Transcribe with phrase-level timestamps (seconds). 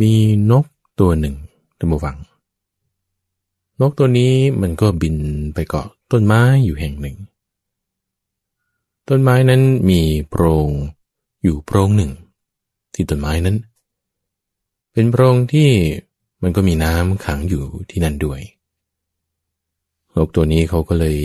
[0.00, 0.12] มี
[0.50, 0.64] นก
[1.00, 1.34] ตัวหนึ่ง
[1.78, 2.16] ท่านผู้ฟัง
[3.80, 5.16] นกตัวนี้มันก็บิน
[5.54, 7.16] ไปเกาะต้นไม้อยู่แห่งหนึ่ง
[9.08, 10.68] ต้นไม้นั้นมีโพรง
[11.42, 12.12] อยู่โพรงหนึ่ง
[12.94, 13.56] ที่ต้นไม้นั้น
[14.92, 15.70] เป็นโพรงที่
[16.42, 18.40] มันก็มีน้ำขังอยู่ที่นั่นด้วย
[20.14, 21.18] นกตัวนี้เขาก็เลย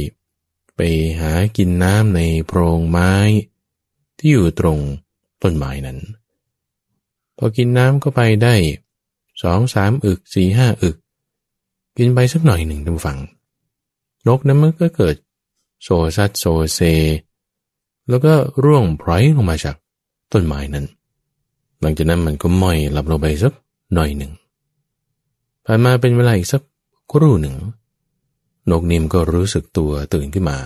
[0.76, 0.82] ไป
[1.20, 3.12] หากินน้ำในโพรงไม้
[4.18, 4.80] ที่อยู่ตรง
[5.44, 6.00] ต้นไม้นั้น
[7.38, 8.56] พอกินน้ำก็ไปได้
[9.42, 10.98] สองสามอึกสี่ห้าอึก
[11.98, 13.18] กินไปสักหน่อยหนึ่งท่านฟัง
[14.28, 15.16] นกนั้นมันก็เกิด
[15.84, 16.80] โซซัดโซเซ
[18.10, 19.76] แล้วก็ร่วงพลอยลงมาจาก
[20.34, 20.86] ต้นไม้นั้น
[21.80, 23.54] หลังจากนั้นมันก็ม้อยหลับลงไปสัก
[23.94, 24.32] หน่อยหนึ่ง
[25.66, 26.62] ผ่านมาเป็นเวลาอีกสัก
[27.12, 27.56] ครู่หนึ่ง
[28.72, 30.58] นกนิมก็รู้สึกตัวตื่นขึ้นมา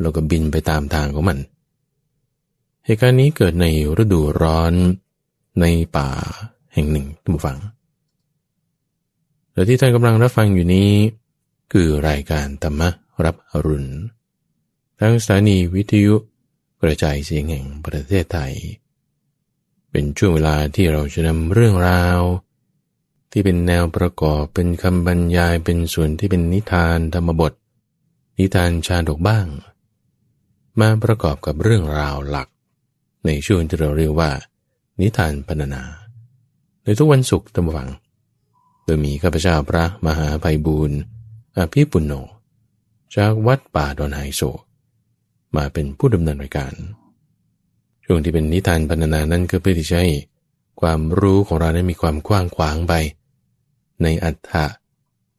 [0.00, 1.38] แล้วก็บินไปตามทางของมัน
[2.84, 3.66] เหตุการณ์นี้เกิดใน
[4.02, 4.72] ฤดูร้อน
[5.60, 5.64] ใน
[5.96, 6.08] ป่า
[6.74, 7.58] แห่งหนึ่งท่านฟัง
[9.52, 10.90] และที่ท่านกำลังรับฟังอยู่นี้
[11.72, 12.82] คือรายการธรรม
[13.24, 13.90] รับอรุณ
[15.00, 16.14] ทั้งสถานีวิทยุ
[16.82, 18.54] กระจายเสียงแห่งประเทศไทย
[19.90, 22.20] เป็นช่วงเวลาที่เราจะนำเรื่องราว
[23.30, 27.52] ที่เป็นแนวประกอบเป็นคำบรรยายเป็นส่วนที่เป็นนิทานธรรมบท
[28.38, 29.46] นิทานชาดกบ้าง
[30.80, 32.48] มาประกอบกับเรื่องราวหลัก
[33.26, 34.30] ในช่วงที่เราเรียกว่า
[35.00, 35.82] นิทานพรรณนา
[36.82, 37.88] ในทุกวันศุกร์ตำวัง
[38.84, 40.98] โดยมีข้าพเจ้าพระมหาภัยบูรณ์
[41.58, 42.12] อภิปุณโญ
[43.14, 44.42] จากวัดป่าดอนไฮโซ
[45.56, 46.72] มาเป็นผู้ดำเนินรายการ
[48.04, 50.10] ช่วงที่เป็นนิทานพรรณนานั้นก็เพื่อที่จะให้
[50.80, 52.92] ความรู้ของเราได้มีความกว้างขวางไป
[54.02, 54.66] ในอัฏฐะ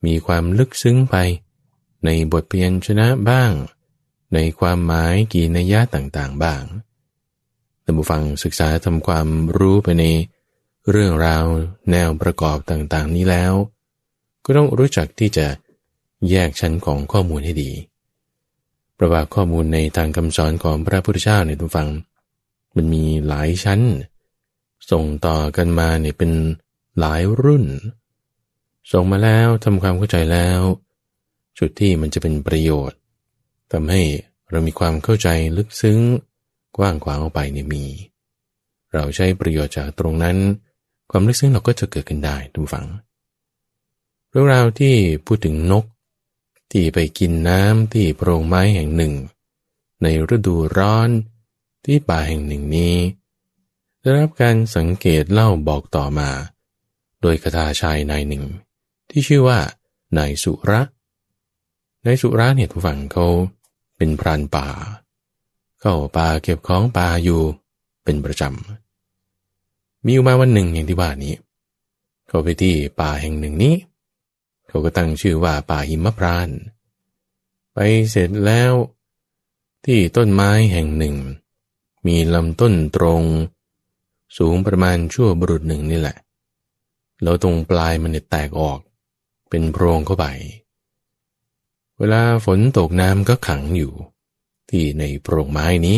[0.06, 1.16] มีความลึกซึ้งไป
[2.06, 3.52] ในบทเพียนชนะบ้าง
[4.34, 6.62] ในความหมายกีนัยยะต่างๆบ้าง
[7.90, 10.06] ท่านผู้ฟังศึกษาทำความรู้ไปใน
[10.90, 11.46] เรื่องราว
[11.92, 13.54] แนวประกอบต่างๆ นี้แล้ว
[14.46, 15.48] ก็ต้องรู้จักที่จะ
[16.30, 17.72] แยกชั้นของข้อมูลให้ดี
[18.98, 21.88] ประวัติข้อมูลในทางคำสอนของพระพุทธเจ้าในทุกฟัง
[22.76, 23.82] มันมีหลายชั้น
[24.92, 26.32] ส่งต่อกันมาเนี่ยเป็น
[27.00, 27.66] หลายรุ่น
[28.92, 30.61] ส่งมาแล้วทำความเข้าใจแล้ว
[31.60, 32.98] จุดที่มันจะเป็นประโยชน์
[33.72, 34.02] ทำให้
[34.52, 36.00] เรามีความเข้าใจลึกซึ้ง
[36.78, 37.83] กว้างขวางออกไปเนี่ยมี
[38.94, 40.38] เราใช้ประโยชน์จากตรงนั้น
[41.11, 42.88] ความลึกซึ้งเราก็จะเกิดขึ้นได้ทุกฝัง
[44.30, 44.95] เรื่องราวที่
[45.26, 45.86] พูดถึงนก
[46.72, 49.14] ที่ไปกินน้ำที่โพรงไม้แห่งหนึ่ง
[50.02, 51.10] ในฤดูร้อน
[51.86, 52.95] ที่ป่าแห่งหนึ่งนี้
[53.99, 56.30] ได้รับการสังเกตเล่าบอกต่อมา
[57.22, 58.44] โดยคาถาชายนายหนึ่ง
[59.10, 59.60] ที่ชื่อว่า
[60.17, 60.82] นายสุระ
[62.05, 63.28] นายสุระเนี่ยทุกฝั่งเขา
[63.98, 64.67] เป็นพรานป่า
[65.82, 67.42] เข้าป่าเก็บของป่าอยู่
[68.04, 71.36] เป็นประจำ มีอยู่มาวันหนึ่งอย่างที่ว่านี้
[72.27, 73.76] เขาไปที่ป่าแห่งหนึ่งนี้
[74.67, 76.49] เขาก็ตั้งชื่อว่าป่าหิมพราน
[77.73, 77.77] ไป
[78.10, 78.73] เสร็จแล้ว
[79.86, 81.16] ที่ต้นไม้แห่งหนึ่ง
[82.08, 83.23] มีลำต้นตรง
[84.37, 86.17] สูงประมาณชั่วบรุษหนึ่งนี่แหละ
[87.23, 88.80] แล้วตรงปลายมันแตกออก
[89.49, 90.26] เป็นโพรงเข้าไป
[91.98, 93.93] เวลาฝนตกน้ำก็ขังอยู่
[94.70, 95.98] ที่ในโพรงไม้นี้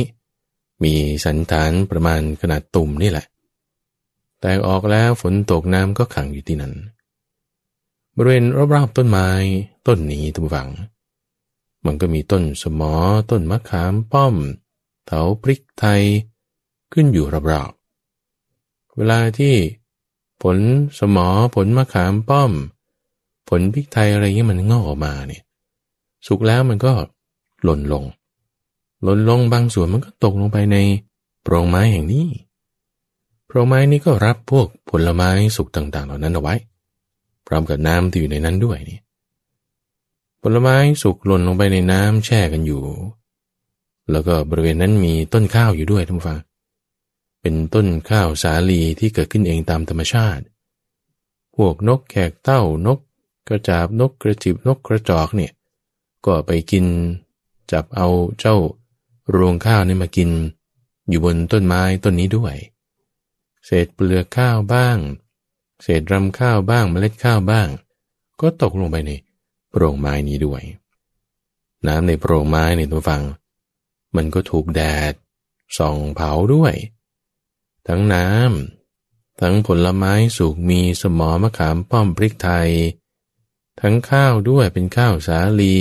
[0.83, 0.93] มี
[1.25, 3.25] สันฐานประมาณขนาดตุ่มนี่แหละ
[4.39, 6.73] แตกออกแล้วฝนตกน้ำก็ขังอยู่ที่นั้น
[8.15, 9.29] บริเวณรอบๆต้นไม้
[9.87, 10.69] ต้นนี้ทุกฝัง
[11.85, 12.93] มันก็มีต้นสมอ
[13.29, 14.35] ต้นมะขามป้อม
[15.05, 16.01] เถาพริกไทย
[16.93, 19.55] ขึ้นอยู่รอบๆ เวลาที่
[20.41, 20.57] ผล
[20.99, 22.51] สมอผลมะขามป้อม
[23.49, 25.43] ผลพริกไทยอะไรเงี้ยมันงอกออกมาเนี่ย
[26.27, 26.93] สุกแล้วมันก็
[27.63, 28.03] หล่นลง
[29.03, 30.77] หล่นลงบางส่วนมันก็ตกลงไปใน
[31.43, 32.27] โปรงไม้แห่งนี้
[33.45, 36.55] โพราะไม้นี้ก็รับพวกผลไม้สุกต่าง ๆ เหล่านั้นเอาไว้
[37.47, 38.99] พร้อมกับน้ำที่อยู่ในนั้นด้วยนี่
[40.41, 42.81] ผลไม้สุกหล่นลงไปในน้ำแช่กันอยู่
[44.11, 46.39] แล้วก็บริเวณนั้นมีต้นข้าวอยู่ด้วยท่านผู้ฟัง
[47.41, 50.43] เป็นต้นข้าวสาลีที่เกิดขึ้นเองตามธรรมชาติ
[51.55, 52.99] พวกนกแขกเต้านก
[53.47, 55.51] กระจาบนกกระจิบนกกระจอกเนี่ย
[56.25, 56.85] ก็ไปกิน
[57.71, 58.07] จับเอา
[58.39, 58.55] เจ้า
[59.35, 60.29] รวงข้าวนี่มากิน
[61.09, 62.55] อยู่บนต้นไม้ต้นนี้ด้วย
[63.65, 64.97] เศษเปลือกข้าวบ้าง
[65.81, 67.67] เศษรำข้าวบ้างเมล็ดข้าวบ้าง
[68.41, 69.11] ก็ตกลงไปใน
[69.69, 70.61] โปร่งไม้นี้ด้วย
[71.87, 73.23] น้ำในโปร่งไม้ในตัวฟัง
[74.15, 74.81] มันก็ถูกแด
[75.11, 75.13] ด
[75.77, 76.73] ส่องเผาด้วย
[77.87, 82.69] ทั้งน้ำทั้งผลไม้สุกมีสมอมะขามป้อมพริกไทย
[83.81, 85.75] ทั้งข้าวด้วยเป็นข้าวสาลี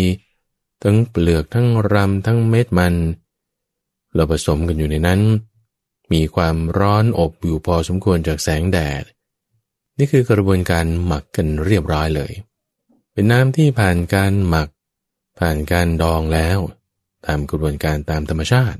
[0.82, 2.94] ทั้งเปลือกทั้งรำทั้งเม็ดมัน
[4.18, 5.20] เราผสมกันอยู่ในนั้น
[6.12, 9.04] มีความร้อนอบอยู่พอสมควรจากแสงแดด
[9.98, 12.32] นี่คือกระบวนการหมักกันเรียบร้อยเลย
[13.12, 14.68] เป็นน้ำที่ผ่านการหมัก
[15.38, 16.58] ผ่านการดองแล้ว
[17.26, 18.78] ตามกระบวนการตามธรรมชาติ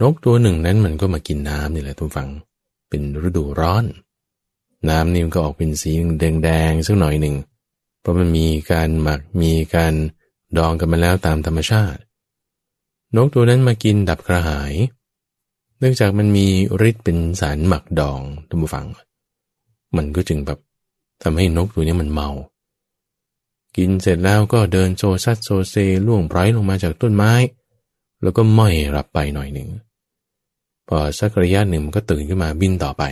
[0.00, 2.30] นกตัวหนึ่งนั้นมันก็มากินน้ำนี่แหละทุกฝัง
[2.88, 3.84] เป็นฤดูร้อน
[4.88, 7.36] น้ำนี่มันก็ออกเป็นสีแดงๆสักหน่อยหนึ่ง
[8.00, 9.94] เพราะมันมีการหมักมีการ
[10.58, 12.00] ดองกันมาแล้วตามธรรมชาติ
[13.16, 14.74] นกตัวนั้นมากินดับกระหาย
[15.78, 16.46] เนื่องจากมันมี
[16.88, 18.86] ฤทธิ์เป็นสารหมักดองทุกฝัง
[19.96, 20.58] มันก็จึงแบบ
[21.22, 22.30] ทำให้นกตัวนี้มันเมา
[23.76, 25.74] กินเสร็จแล้วก็เดินโซซัดโซเซ
[26.06, 27.32] ล่วงไพรลงมาจากต้นไม้
[28.22, 29.68] แล้วก็ม้อยรับไปหน่อยหนึ่ง
[30.88, 33.02] พอสักระยะหนึ่งมันก็ตื่นขึ้นมาบินต่อไป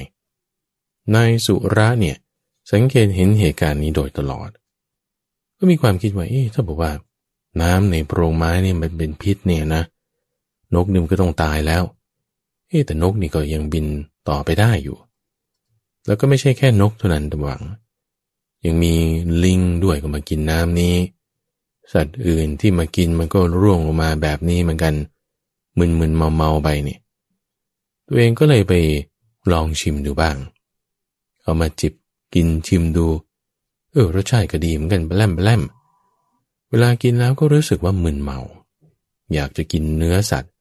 [1.14, 2.16] นายสุระเนี่ย
[2.70, 4.50] สังเกตเห็นเหตุการณ์นี้โดยตลอด
[5.58, 6.90] ก็มีความคิดว่าเอ๊ะถ้าบอกว่า
[7.62, 9.82] น้ำในโพรงไม้เนี่ยมันเป็นพิษเนี่ยนะ
[10.75, 11.82] นกนี่มันก็ต้องตายแล้ว
[12.69, 13.87] เอ๊แต่นกนี่ก็ยังบิน
[14.29, 14.97] ต่อไปได้อยู่
[16.06, 17.62] แล้วก็ไม่ใช่แค่นกเท่านั้นตหวัง
[18.64, 18.94] ยังมี
[19.44, 20.97] ลิงด้วยก็มากินน้ำนี้
[21.93, 24.94] สัตว์อื่นที่มากินมันก็ร่วงลงมาแบบนี้เหมือนกัน
[25.79, 27.00] มึนๆเมาๆไปเนี่ย
[28.06, 28.75] ตัวเองก็เลยไป
[29.53, 30.37] ลองชิมดูบ้าง
[31.43, 31.93] เอามาจิบ
[32.35, 33.06] กินชิมดู
[33.93, 35.62] เออรสชาติก็ดีเหมือนกันแปลมแปลม
[36.70, 38.40] เวลากินแล้วก็รู้สึกว่ามึนเมา
[39.34, 40.52] อยากจะกินเนื้อสัตว์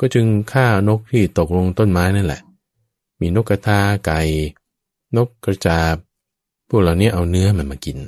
[0.00, 2.42] ก็จึงฆ่านกที่ตกลงต้นไม้นั่นแหละ
[3.20, 4.20] มีนกกระทาไก่
[5.16, 5.96] นกกระจาบ
[6.68, 7.98] พวกเหล่านี้เอาเนื้อมันมากิน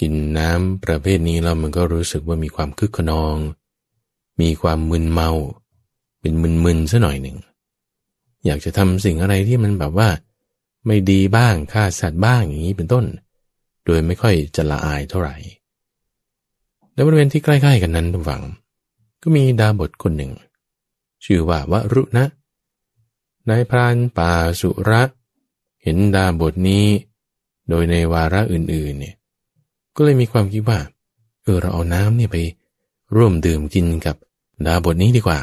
[0.00, 3.36] กินน้ำประเภทนี้แล้วมันก็รู้สึกว่ามีความคึกขนอง
[4.40, 5.30] มีความมึนเมา
[6.20, 6.34] เป็น
[6.64, 7.38] มึนๆซะหน่อยหนึ่ง
[8.44, 10.08] อยากจะทำสิ่งอะไรที่มันแบบว่า
[10.86, 13.04] ไม่ดีบ้างฆ่าสัตว์บ้างอย่างนี้เป็นต้น
[13.84, 15.36] โดยไม่ค่อยจะละอายเท่าไหร่
[16.92, 18.42] ในบริเวณที่ใกล้ๆกันนั้นทุกฝัง
[19.22, 20.32] ก็มีดาบทคนหนึ่ง
[21.24, 22.24] ชื่อว่าวรุณะ
[23.48, 25.02] นายพรานป่าสุระ
[25.82, 26.86] เห็นดาบทนี้
[27.68, 29.16] โดยในวาระอื่นๆเนี่ย
[29.96, 30.78] ก็เลยมีความคิดว่า
[31.42, 32.36] เออเราเอาน้ำเนี่ยไป
[33.16, 34.16] ร่วมดื่มกินกับ
[34.66, 35.40] ดาบทนี้ดีกว่า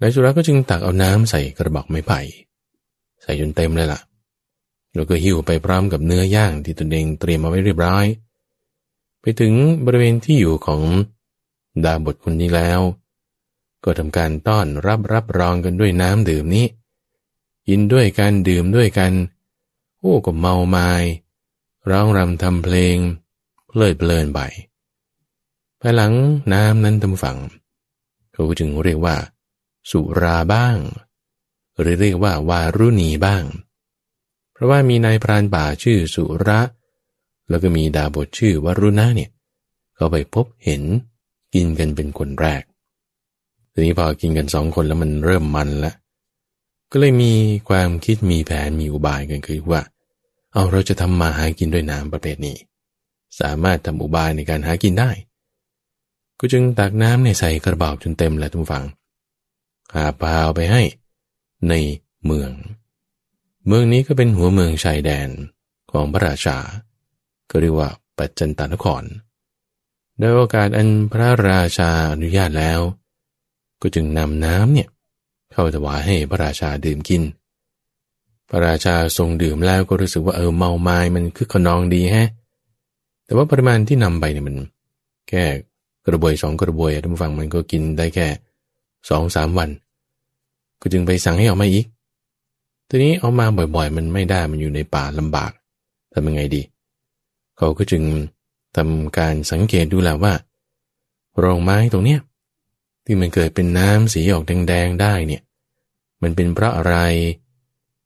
[0.00, 2.20] นายสุระก็จึงตักเอาน้ำใส่กระบอกไม้ไผ่
[3.22, 4.00] ใส่จนเต็มเลยล่ะ
[4.94, 8.06] แล้วก็หิ้วไปพร้อมกับเนื้อย่างที่ตนเองเตรียมมาไว้เรียบร้อย
[9.20, 9.52] ไปถึง
[9.84, 10.82] บริเวณที่อยู่ของ
[11.84, 12.80] ดาบทคนนี้แล้ว
[13.84, 16.66] ก็ทำการต้อนรับรับรองกันด้วยน้ำดื่มนี้
[17.68, 19.12] กินด้วยกันดื่มด้วยกัน
[19.98, 20.90] โอ้ก็เมาไมา้
[21.90, 22.96] ร้องรำทำเพลง
[23.68, 24.40] เพลิดเพลินไป
[25.80, 26.12] ภายหลัง
[26.52, 27.38] น้ำนั้นทำฝัง
[28.32, 29.16] เขาจึงเรียกว่า
[29.90, 30.78] สุราบ้าง
[31.80, 33.44] หรือเรียกว่าวารุณีบ้าง
[34.52, 36.60] เพราะว่ามีนายพรานป่าชื่อสุระ
[37.50, 39.30] แล้วก็มีดาบทชื่อวรุณะเนี่ย
[39.96, 40.82] เขาไปพบเห็น
[41.54, 42.62] กินกันเป็นคนแรก
[43.72, 45.94] ทีนี้พอกินกันสองคนแล้วมันเริ่มมันแล้ว
[46.90, 47.32] ก็เลยมี
[47.68, 49.82] ความคิดมีแผนมีอุบายกันคือว่า
[50.52, 52.56] เอาเราจะทำมาหากินด้วยน้ำประเภทนี้
[53.40, 55.10] สามารถทำอุบายในการหากินได้
[56.38, 58.84] ก็จึงตักน้ำในใส่กระบอกจนเต็มแล้วทุกฝัง
[59.94, 60.82] หาพาวไปให้
[61.68, 61.74] ใน
[62.24, 62.50] เมือง
[63.66, 65.28] เมืองนี้ก็เป็นหัวเมืองชายแดน
[65.92, 66.56] ของพระราชา
[67.50, 67.88] ก็เรียกว่า
[68.18, 69.02] ปัจจันตานคร
[70.18, 72.80] ในโอกาสอันพระราชาอนุญาตแล้ว
[73.80, 74.88] ก็จึงนำน้ำเนี่ย
[75.52, 77.22] เข้าถวายให้พระราชาดื่มกิน
[78.48, 82.28] พระราชาทรงดื่มแล้วก็รู้สึกว่าเออเมาไม้มันคือขนองดีแฮะ
[83.24, 84.56] แต่ว่าปริมาณที่นำไปเนี่ยมัน
[85.28, 85.44] แค่
[86.06, 88.26] กระบวยสองกระบวยท่านผู้ฟังมันก็กินได้แค่
[89.08, 89.70] สองสามวัน
[90.80, 91.86] ก็จึงไปสั่งให้ออกมาอีก
[92.88, 95.50] ทีนี้เอามาบ่อยๆ มันไม่ได้มันอยู่ในป่าลำบาก
[96.12, 96.62] ทำยังไงดี
[97.62, 98.04] เขาก็จึง
[98.76, 100.34] ทำการสังเกตดูแลว่า
[101.38, 102.20] โรงไม้ตรงเนี้ย
[103.04, 105.42] ที่มันเกิดเป็นน้ำสีออกแดงๆได้เนี่ย
[106.22, 106.96] มันเป็นเพราะอะไร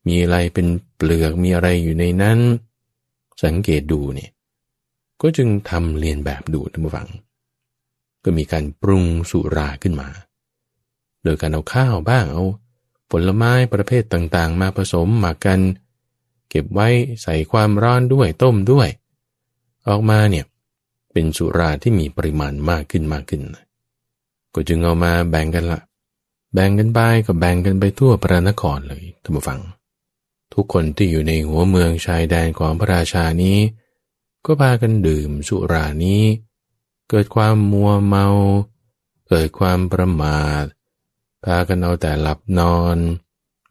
[0.06, 2.38] มีอะไรเป็นเปลือกมีอะไรอยู่ในนั้น
[3.44, 4.30] สังเกตดูเนี่ย
[5.20, 7.08] ก็จึงทำเรียนแบบดูท่านผู้ฟัง
[8.24, 10.08] ก็มีการปรุงสุราขึ้นมา
[11.24, 12.44] โดยการเอาข้าวบ้างเอา
[13.10, 15.60] ผลไม้ประเภทต่างๆ มาผสมหมักกัน
[16.48, 16.88] เก็บไว้
[17.22, 18.88] ใส่ความร้อนด้วยต้มด้วย
[19.88, 20.44] ออกมาเนี่ย
[21.12, 23.42] เป็นสุราที่มีปริมาณมากขึ้นมากขึ้น
[24.54, 25.80] ก็จึงเอามาแบ่งกันละ
[26.52, 29.60] แบ่งกันไปก็แบ่งกันไปทั่วพระนครเลยท่านผู้ฟัง
[30.54, 33.58] ทุกคนที่อยู่ในหัวเมืองชายแดนของพระราชานี้
[34.44, 36.22] ก็พากันดื่มสุรานี้
[37.10, 38.26] เกิดความมัวเมา
[39.28, 40.64] เกิดความประมาท
[41.44, 42.96] พากันเอาแต่หลับนอน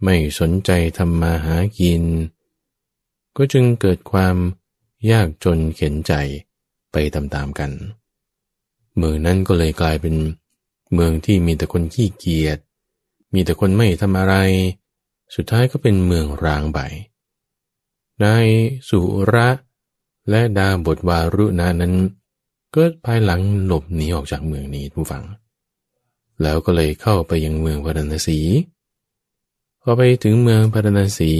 [0.03, 2.03] ไม่สนใจทำมาหากิน
[3.37, 4.35] ก็จึงเกิดความ
[5.11, 6.13] ยากจนเข็นใจ
[6.91, 7.71] ไปตามๆกัน
[8.97, 10.15] เมืองนั้นก็เลยกลายเป็น
[10.93, 12.57] เมืองที่มีแต่คนขี้เกียจ
[13.33, 14.35] มีแต่คนไม่ทำอะไร
[15.35, 16.79] สุดท้ายก็เป็นเมืองร้างไป
[18.23, 18.47] นาย
[18.89, 18.99] สุ
[19.33, 19.49] ระ
[20.29, 21.93] และดาบทวารุณานั้น
[22.75, 25.23] ก็ภายหลังหลบหนีออกจากเมืองนี้ผู้ฟัง
[26.41, 28.39] แล้วก็เลยเข้าไปยังเมืองพาราณสี
[29.81, 31.31] พอไปถึงเมืองพาราณสี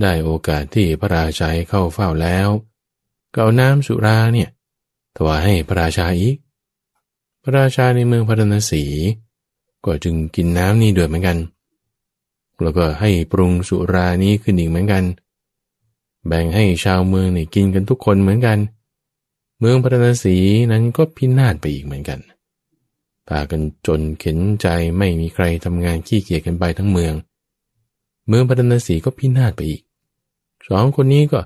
[0.00, 2.48] ได้โอกาสที่พระราชาเข้าเฝ้าแล้ว
[3.34, 4.48] ก็เอาน้ำสุราเนี่ย
[5.16, 6.36] ถวายให้พระราชาอีก
[7.42, 8.84] พระราชาในเมืองพาราณสี
[9.84, 11.38] ก็จึงกินน้ำนี้ด้วยเหมือนกัน
[12.62, 15.04] แล้วก็ให้ปรุงสุรานี้ขึ้นอีกเหมือนกัน
[16.26, 18.58] แบ่งให้ชาวเมืองนี่กินกันทุกคนเหมือนกัน
[19.58, 20.36] เมืองพาราณสี
[20.72, 22.20] นั้นก็พินาศไปอีกเหมือนกัน
[23.28, 24.66] พากันจนเข็นใจ
[24.98, 27.14] ไม่มีใครทำงานขี้เกียจกันไปทั้งเมือง
[28.28, 29.82] เมืองพาราสีก็พินาศไปอีก
[30.68, 31.40] สองคนนี้ก็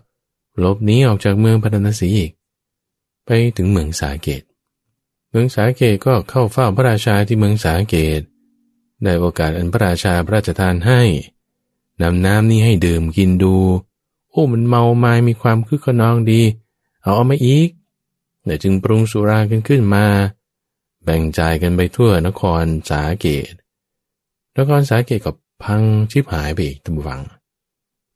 [0.58, 2.32] หลบหนีออกจากเมืองพาราสีอีก
[3.24, 4.42] ไปถึงเมืองสาเกต
[5.30, 8.20] เมืองสาเกตก็เข้าเฝ้าพระราชาที่เมืองสาเกต
[9.02, 11.02] ได้โอกาสอันพระราชาพระราชทานให้
[12.02, 13.56] นำน้ำนี้ให้ดื่มกินดู
[14.30, 16.42] โอ้มันเมาไมามีความคึกขนองดี
[17.02, 17.68] เอาเอามาอีก
[18.44, 20.04] แต่จึงปรุงสุรากันขึ้นมา
[21.04, 23.52] แบ่งจ่ายกันไปทั่วนครสาเกต
[24.56, 25.32] นครสาเกตก็
[25.62, 27.22] พังชิบหายไปอีกทั้งวัง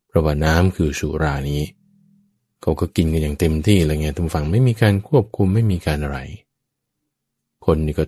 [0.07, 1.63] เพราะว่าน้ำคือสุรานี้
[2.61, 6.19] เขาก็กินกันอย่างเต็มที่อะไรเงี้ยทุกฝั่งไม่มีการควบคุมไม่มีการอะไร
[7.65, 8.05] คนนี่ก็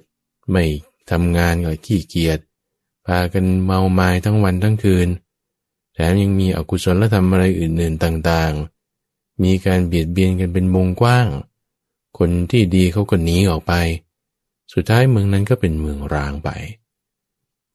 [0.53, 0.65] ไม่
[1.11, 2.39] ทำงานก็ขี้เกียจ
[3.07, 5.09] พากันเมาไม้ทั้งวันทั้งคืน
[5.95, 11.27] แถมยังมีอกุศลธรรมอะไรอื่นๆต่างๆ มีการเบียดเบียนกันเป็นวงกว้าง
[12.19, 13.73] คนที่ดีเขาก็หนีออกไป
[14.73, 16.51] สุดท้ายเมืองนั้นก็เป็นเมืองร้างไป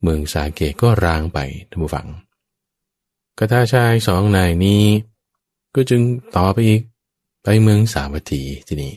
[0.02, 1.40] เมืองสาเกตก็ร้างไป
[1.70, 2.08] ท่านผู้ฟัง
[3.38, 4.84] กระทาชายสองนายนี้
[5.76, 6.02] ก็จึง
[6.36, 6.82] ต่อไปอีก
[7.44, 8.94] ไปเมืองสาวัตถีที่นี่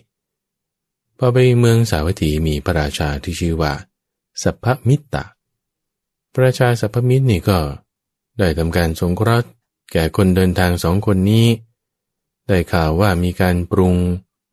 [1.19, 3.73] พอไปเมืองสาวัตถีมีพระราชาที่ชื่อว่า
[4.43, 5.21] สัพพมิตร
[6.33, 7.59] พระราชาสัพพมิตรนี่ก็
[8.39, 9.49] ได้ทำการสงเคราะห์
[9.93, 11.47] แก่คนเดินทางสองคนนี้
[12.49, 13.95] ได้ข่าวว่ามีการปรุง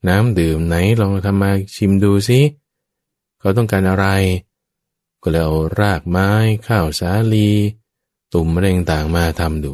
[0.08, 2.40] น้ำดื่มไหนลองทำมาชิมดูสิ
[3.40, 4.06] เขาต้องการอะไร
[5.28, 6.30] ก็เลยเอารากไม้
[6.68, 7.50] ข้าวสาลี
[8.34, 9.74] ตุ่มมะเร็งต่างมาทำดู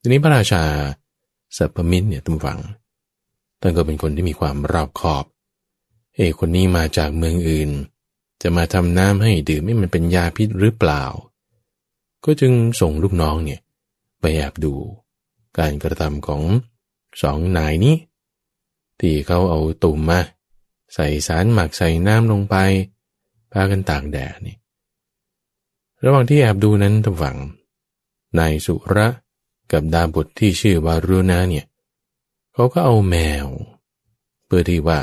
[0.00, 0.64] ทีนี้พระราชา
[1.56, 2.60] สัพพมิตรเนี่ยทุกฝัง
[3.60, 5.24] ท่านก็เป็นคนที่มีความรอบคอบ
[6.14, 7.70] เอคนนี้มาจากเมืองอื่น
[8.42, 11.04] จะมาทำน้ำให้ดื่มไม่มันเป็นยาพิษหรือเปล่า
[12.24, 13.60] ก็จึงส่งลูกน้องเนี่ย
[14.20, 14.74] ไปแอบดู
[15.58, 16.42] การกระทำของ
[17.22, 17.96] สองนายนี้
[19.00, 20.20] ที่เขาเอาตุ่มมา
[20.94, 22.56] ใส่สารหมักใส่น้ำลงไป
[23.52, 24.56] พากันตากแดดนี่
[26.04, 27.38] ระหว่างที่แอบดูนั้นทุกฝัง
[28.38, 29.06] นายสุระ
[29.72, 31.66] กับดาบทที่ชื่อวารุณาเนี่ย
[32.52, 33.46] เขาก็เอาแมว
[34.46, 35.00] เพื่อที่ว่า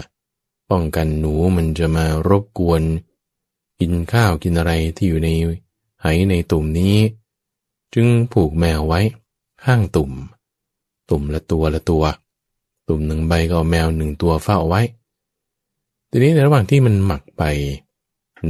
[0.69, 2.81] ป้องกันหนูมันจะมารบกวน
[3.79, 5.29] กินข้าวกินอะไรที่อยู่ใน
[6.01, 6.95] ไหในตุ่มนี้
[7.93, 9.01] จึงผูกแมวไว้
[9.63, 10.11] ข้างตุ่ม
[11.09, 12.03] ตุ่มละตัวละตัว
[12.87, 14.81] ตุ่มหนึ่งใบก็เอาแมวหนึ่งตัวเฝ้าไว้
[16.09, 17.43] ทีนี้ในระหว่างที่มันหมักไป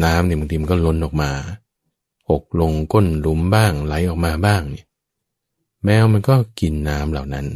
[0.04, 1.32] น้ำเนี่ยบางทีมันก็ล้นออกมา
[2.30, 4.86] หกลงก้นหลุมบ้างไหลออกมาบ้างเนี่ย
[5.84, 7.48] แมวมันก็กินน้ำเหล่านั้น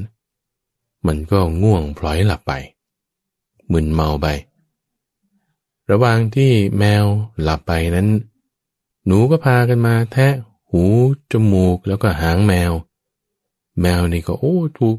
[1.08, 2.54] มันก็ง่วงพลอยหลับไป
[3.72, 4.28] มึนเมาไป
[5.92, 7.06] ระหว่างที่แมว
[7.42, 8.10] หลับไปนั้น
[9.06, 10.34] หนูก็พากันมาแทะ
[10.72, 10.84] หู
[11.32, 12.72] จมูกแล้วก็หางแมว
[13.82, 14.98] แมวนี่ก็โอ้ถูก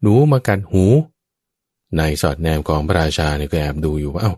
[0.00, 0.84] หนูมากัดหู
[1.98, 4.34] นายสอดแนมกองพระราชาเนี่ยก็แอบดูอยู่ว่าเอา้า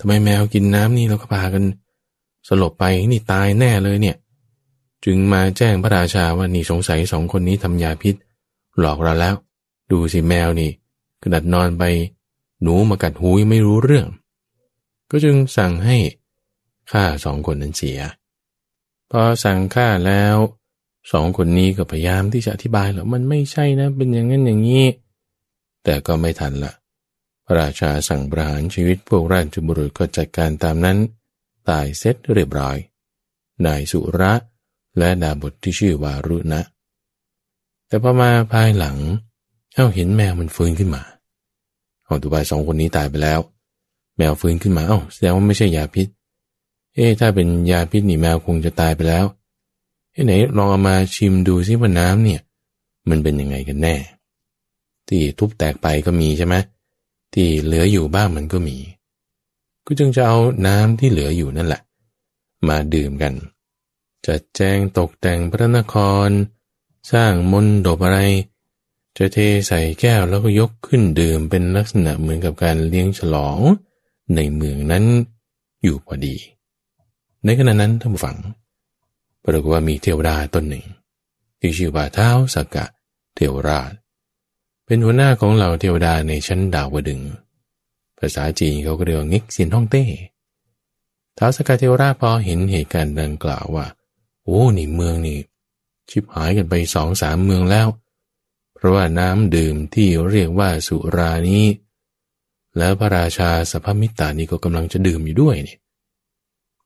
[0.00, 1.64] ทำไมแมวกินน้ำนี่เราก็พากัน
[2.48, 4.16] สลบไปนี่ตายแน่เลยเนี่ย
[5.04, 8.14] จึงมาแจ้งพระราชาว่านี่สงสัยสองคนนี้ทำยาพิษ
[8.78, 9.34] หลอกเราแล้ว
[9.90, 10.70] ดูสิแมวนี่
[11.22, 11.84] ขนาดนอนไป
[12.62, 14.06] หนูมากัดหูยังไม่รู้เรื่อง
[15.10, 15.96] ก็จึงสั่งให้
[16.90, 18.00] ฆ่าสองคนนั้นเสีย
[19.10, 20.36] พอสั่งฆ่าแล้ว
[21.12, 24.86] สองคนนี้ก็พยายามที่จะอธิบายแล้วมันไม่ใช่นะ เป็นอย่างนั้นอย่างนี้
[25.84, 26.72] แต่ก็ไม่ทันละ
[27.50, 30.98] ระราชาสั่งประหารชีวิตพวกราชบุรุษก็จัดการตามนั้น
[31.68, 32.76] ตายเสร็จเรียบร้อย
[33.66, 34.32] นายสุระ
[34.98, 36.60] และดาบทที่ชื่อวารุณะ
[37.86, 38.96] แต่พอมาภายหลัง
[39.74, 41.02] เอ้าเห็นแมวมันฟื้นขึ้นมา
[42.04, 43.40] เอาตัวไปสองคนนี้ตายไปแล้ว
[44.16, 46.08] แมวฟื้นขึ้นมา เอ้าแสดงว่าไม่ใช่ยาพิษ
[46.94, 49.26] เอ๊ถ้าเป็นยาพิษนี่แมวคงจะตายไปแล้ว
[50.12, 52.40] เอ้ไหนลองเอามาชิมดูซิว่าน้ำเนี่ย
[53.08, 53.96] มันเป็นยังไงกันแน่
[55.08, 56.54] ที่ทุบแตกไปก็มีใช่ไหม
[57.34, 58.76] ที่เหลืออยู่บ้างมันก็มี
[59.86, 61.82] ก็จึงจะเอาน้ำที่เหลืออยู่นั่นแหละ
[62.68, 63.34] มาดื่มกัน
[64.26, 65.94] จัดแจงตกแต่งพระนค
[66.26, 66.28] ร
[67.12, 68.18] สร้างมนดบอะไร
[69.16, 73.58] จะเทใส่แก้วแล้วก็ยกขึ้นดื่มเป็นลักษณะเหมือนกับการเลี้ยงฉลอง
[74.34, 75.04] ในเมืองนั้น
[75.82, 76.36] อยู่พอดี
[77.44, 78.36] ในขณะนั้นท่านผู้ฟัง
[79.44, 80.84] ปรากฏว่ามีเทวดาตนหนึ่ง
[81.60, 82.86] ที่ชื่อว่าเท้าสักกะ
[83.34, 83.90] เทวราช
[84.90, 87.20] เป็นหัวหน้าของเหล่าเทวดาในชั้นดาวดึง
[88.18, 90.04] ภาษาจีนเขาก็เรียกงิกเซียนท่องเต้
[91.38, 93.86] ท้าวสกาเทวราชพอเห็นเหตุการณ์ดังกล่าวว่า
[94.44, 95.38] โอ้นี่เมืองนี่
[96.10, 97.88] ชิบหายกันไปสองสามเมืองแล้ว
[98.74, 101.64] เพราะว่าน้ำดื่มที่เรียกว่าสุรานี้
[102.78, 105.76] แล้วพระราชาสัพพมิตานี่ก็กำลังจะดื่มอยู่ด้วยนี่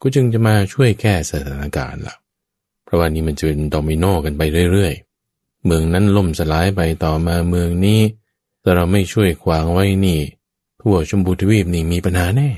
[0.00, 2.14] ก็จึงจะมาช่วยแก้สถานการณ์ล่ะ
[2.84, 4.42] เพราะว่านี่มันจะเป็นโดมิโนกันไป
[4.73, 5.13] เรื่อยๆ
[5.64, 8.00] เมืองนั้นล่มสลายไปต่อมาเมืองนี้
[8.62, 10.21] ถ้าเราไม่ช่วยขวางไว้นี่
[10.80, 12.50] ทั่วชมพูทวีปนี่มีปัญหาแน่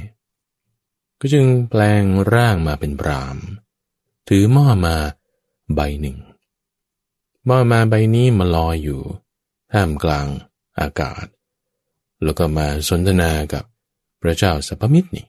[1.21, 3.37] ก็จึงแปลงร่างมาเป็นปราม
[4.29, 4.97] ถือหม้อมา
[5.75, 6.19] ใบหนึ่ง
[7.47, 9.01] หม้อมาใบนี้มาลอยอยู่
[9.73, 10.27] ท่ามกลาง
[10.81, 11.27] อากาศ
[12.23, 13.65] แล้วก็มาสนทนากับ
[14.21, 15.27] พระเจ้าสัพพมิตรนี่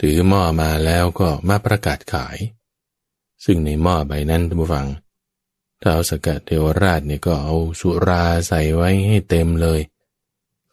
[0.00, 2.36] ถือหม้อมาแล้วก็มาประกาศขาย
[3.44, 4.86] ซึ่งในหม้อใบนั้นท่านผู้ฟัง
[5.84, 9.80] ท้าวสกัดเทวราชเนี่ยก็เอาสุราใส่ไว้ให้เต็มเลย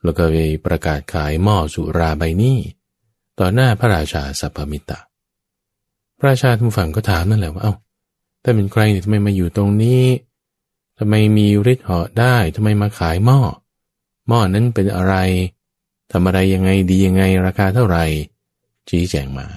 [0.04, 2.58] แล้วก็ไปประกาศขายหม้อสุราใบนี้
[3.40, 4.98] ต่อหน้าพระราชาสัพพมิตร
[6.18, 7.76] พระราชาท่านผู้ฟังก็ถามนั่นแหละว่าเอา้า
[8.42, 10.04] แต่เป็นใครเนี่ยทำไมมาอยู่ตรงนี้
[10.98, 13.40] ทำไมมีฤทธิ์เหาะได้ทำไมมาขายหม้อ
[14.28, 15.16] หม้อนั้นเป็นอะไร
[16.12, 18.06] ทำอะไรยังไงดียังไงราคาเท่าไหร่
[18.90, 19.48] ชี้แจงมา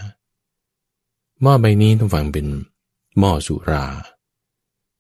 [1.43, 2.47] หม้อใบนี้ต้องฟังเป็น
[3.19, 3.85] หม้อสุรา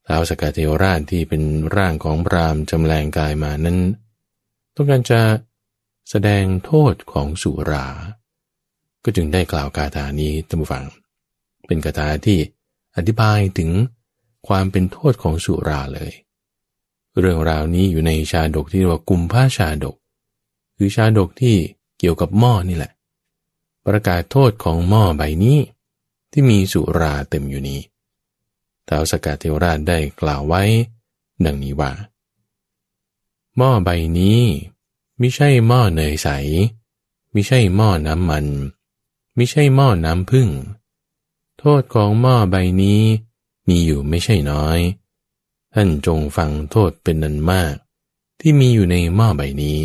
[0.06, 1.42] ท้าวสกาเทวราชที่เป็น
[1.76, 3.78] ร่างของพรามจำแรงกายมานั้น
[4.74, 5.20] ต้องการจะ
[6.10, 7.86] แสดงโทษของสุรา
[9.04, 10.84] ก็จึงได้กล่าวคาถานี้ท่านผู้ฟัง
[11.66, 12.38] เป็นคาถาที่
[12.96, 13.70] อธิบายถึง
[14.48, 16.12] ความเป็นโทษของสุราเลย
[17.18, 19.96] เรื่องราวนี้อยู่ในชาดกที่เรียกว่ากุมภาชาดก
[20.76, 21.56] คือชาดกที่
[21.98, 22.92] เกี่ยวกับหม้อนี่แหละ
[23.86, 25.58] ประกาศโทษของหม้อใบนี้
[26.32, 27.80] ที่มีสุราเต็มอยู่นี้
[28.88, 30.62] ท้าวสกัดเทวราชได้กล่าวไว้
[31.44, 31.92] ดังนี้ว่า
[33.56, 34.40] หม้อใบนี้
[35.18, 36.28] ไม่ใช่หม้อเนยใส
[37.32, 38.46] ไม่ใช่หม้อน้ำมัน
[39.36, 40.48] ไม่ใช่หม้อน้ำพึ่ง
[41.58, 43.02] โทษของหม้อใบนี้
[43.68, 44.78] มีอยู่ไม่ใช่น้อย
[45.74, 47.74] ท่านจงฟังโทษเป็นนันมาก
[48.40, 49.78] ที่มีอยู่ในหม้อใบนี้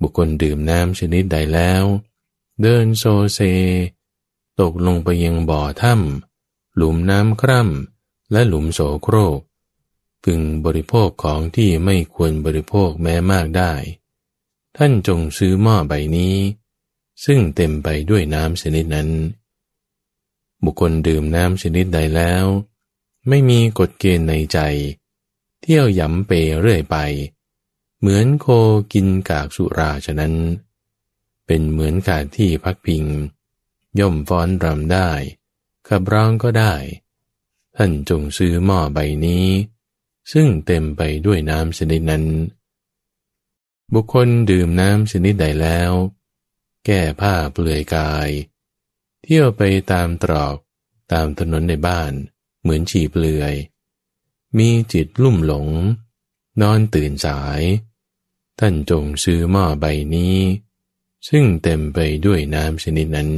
[0.00, 1.84] บุคคลดื่มน้ำชนิดใดแล้ว
[2.60, 3.40] เดินโซเซ
[4.60, 6.31] ตกลงไปยังบ่อถ้ำ
[6.76, 9.40] หลุมน้ำคร่ำและหลุมโสโครก
[10.24, 13.72] พึงบริโภคของที่ไม่ควรบริโภคแม้มากได้
[14.76, 16.36] ท่านจงซื้อหม้อใบนี้
[17.24, 19.10] ซึ่งเต็มไปด้วยน้ำชนิดนั้น
[20.64, 22.44] บุคคลดื่มน้ำชนิดใดแล้ว
[23.28, 24.58] ไม่มีกฎเกณฑ์ในใจ
[25.60, 26.96] เที่ยวย้ำเปเรื่อยไป
[27.98, 28.46] เหมือนโค
[28.92, 30.34] กินกากสุราฉะนั้น
[31.46, 33.04] เป็นเหมือนการที่พักพิง
[33.98, 35.10] ย่อมฟ้อนรำได้
[35.88, 36.74] ขับร้องก็ได้
[37.76, 39.46] ท่านจงซื้อหม้อใบนี้
[40.32, 42.24] ซึ่งเต็มไปด้วยน้ำชนิดนั้น
[43.92, 45.90] บุคคลดื่มน้ำชนิดใดแล้ว
[46.86, 48.28] แก้ผ้าเปลือยกาย
[49.22, 50.56] เที่ยวไปตามตรอก
[51.12, 52.12] ตามถนนในบ้าน
[52.60, 53.54] เหมือนฉี่เปลือย
[54.58, 55.68] มีจิตลุ่มหลง
[56.60, 57.62] นอนตื่นสาย
[58.58, 60.38] ท่านจงซื้อหม้อใบนี้
[61.28, 63.30] ซึ่งเต็มไปด้วยน้ำชนิดนั้น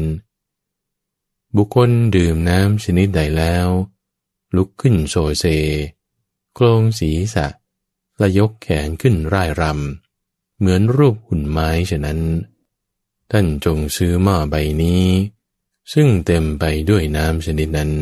[1.56, 3.68] บุคคลดื่มน้ำชนิดใดแล้ว
[4.56, 5.44] ลุกขึ้นโซเซ
[6.54, 7.46] โครงศีรษะ
[8.18, 12.20] และยกแขนขึ้นร่ายรำ เหมือนรูปหุ่นไม้ฉะนั้น
[13.30, 15.04] ท่านจงซื้อหม้อใบนี้
[15.92, 17.92] ซึ่งเต็มไปด้วยน้ำชนิดนั้น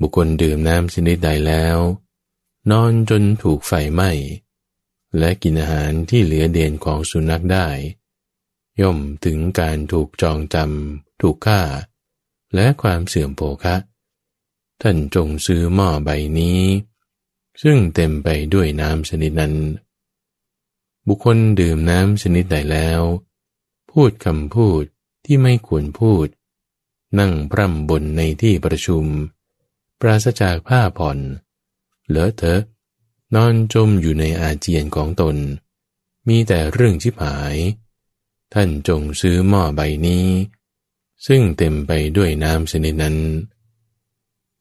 [0.00, 1.78] บุคคลดื่มน้ำชนิดใดแล้ว
[2.70, 4.10] นอนจนถูกไฟไหม้
[5.18, 7.68] และกินอาหารที่เหลือเด่นของสุนัขได้
[8.80, 11.60] ย่อมถึงการถูกจองจำถูกฆ่า
[12.56, 13.76] และความเสื่อมโภคะ
[14.82, 16.60] ท่านจงซื้อหม้อใบนี้
[17.62, 19.54] ซึ่งเต็มไปด้วยน้ำชนิดนั้น
[21.06, 23.00] บุคคลดื่มน้ำชนิดใดแล้ว
[23.90, 24.82] พูดคำพูด
[25.24, 26.26] ที่ไม่ควรพูด
[27.18, 29.04] นั่งพร่ำบนในที่ประชุม
[30.00, 31.18] ปราศจากผ้าผ่อน
[32.06, 32.62] เหลือเถอะ
[33.34, 35.36] นอนจมอยู่ในอาเจียนของตน
[36.28, 37.56] มีแต่เรื่องชิบหาย
[38.54, 40.26] ท่านจงซื้อหม้อใบนี้
[41.26, 43.16] ซึ่งเต็มไปด้วยน้ำชนิดนั้น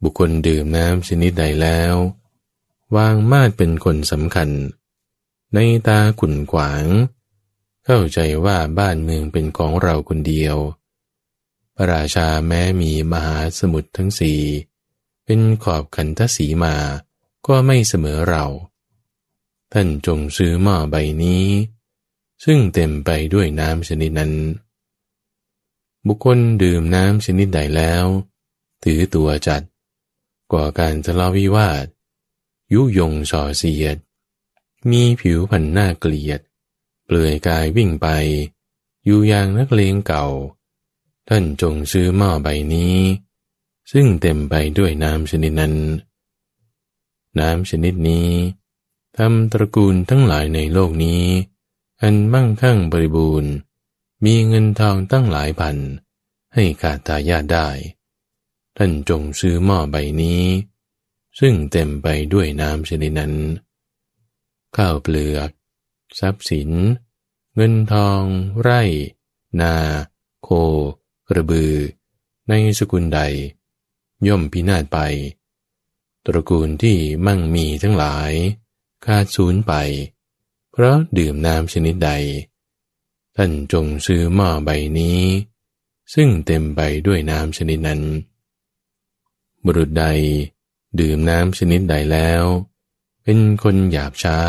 [0.04, 1.94] บุคคลดื่มน้ำชนิดใดแล้ว
[2.96, 4.50] วางมาดเป็นคนสำคัญ
[5.54, 6.86] ในตาขุนขวาง
[7.86, 10.56] เข้าใจว่าบ้านเมืองเป็นของเราคนเดียว
[11.76, 14.42] พระราชาแม้มีมหาสมุทรทั้งสี่
[15.26, 16.76] เป็นขอบขันทศีมา
[17.48, 18.46] ก็ไม่เสมอเรา
[19.74, 21.46] ท่านจงซื้อหม้อใบนี้
[22.44, 24.34] ซึ่งเต็มไปด้วยน้ำชนิดนั้น
[26.08, 28.06] บุคคลดื่มน้ำชนิดใดแล้ว
[28.84, 29.62] ถือตัวจัด
[30.52, 31.86] ก่อการทะเลาะวิวาท
[32.74, 33.98] ยุยงส่อเสียด
[34.92, 36.42] มีผิวผันหน้าเกลียด
[37.06, 38.08] เปลือยกายวิ่งไป
[39.06, 40.26] อยู่อย่างนักเลงเก่า
[41.30, 42.98] ท่านจงซื้อหม้อใบนี้
[43.92, 45.76] ซึ่งเต็มไปด้วยน้ำชนิดนั้น
[47.40, 48.30] น้ำชนิดนี้
[49.18, 51.24] ทำตระกูลทั้งหลายในโลกนี้
[52.02, 53.52] อันมั่งคั่งบริบูรณ์
[54.24, 55.78] มีเงินทองตั้งหลายพัน
[56.54, 57.68] ให้กาตายาได้
[58.78, 60.44] ท่านจงซื้อหม้อใบนี้
[61.40, 63.34] ซึ่งเต็มไปด้วยน้ำชนิดนั้น
[64.78, 65.50] ข้าวเปลือก
[66.20, 66.70] ทรัพย์สิน
[67.56, 68.22] เงินทอง
[68.62, 68.82] ไร่
[69.62, 69.76] นา
[70.42, 70.50] โค
[71.30, 71.74] กระบือ
[72.50, 73.20] ในสกุลใด
[74.28, 75.00] ย่อมพินาศไป
[76.26, 78.32] ตระกูลที่มั่งมีทั้งหลาย
[79.06, 79.74] ขาดสูญไป
[80.72, 82.12] เพราะดื่มน้ำชนิดใด
[83.36, 84.70] ท่านจงซื้อหม้อใบ
[85.00, 85.22] นี้
[86.14, 88.02] ซึ่งเต็มไปด้วยน้ำชนิดนั้น
[89.66, 90.06] บุรุษใด
[91.00, 92.44] ดื่มน้ำชนิดใดแล้ว
[93.24, 94.40] เป็นคนหยาบช้า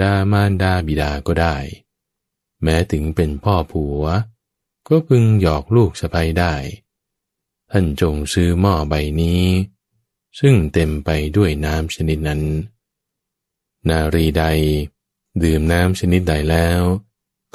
[0.00, 1.56] ดามารดาบิดาก็ได้
[2.62, 4.02] แม้ถึงเป็นพ่อผัว
[4.88, 6.54] ก็พึงหยอกลูกสะใภ้ได้
[7.70, 9.42] ท่านจงซื้อหม้อใบนี้
[10.40, 12.42] ซึ่งเต็มไปด้วยน้ำชนิดนั้น
[13.88, 14.44] นารีใด
[15.42, 16.80] ดื่มน้ำชนิดใดแล้ว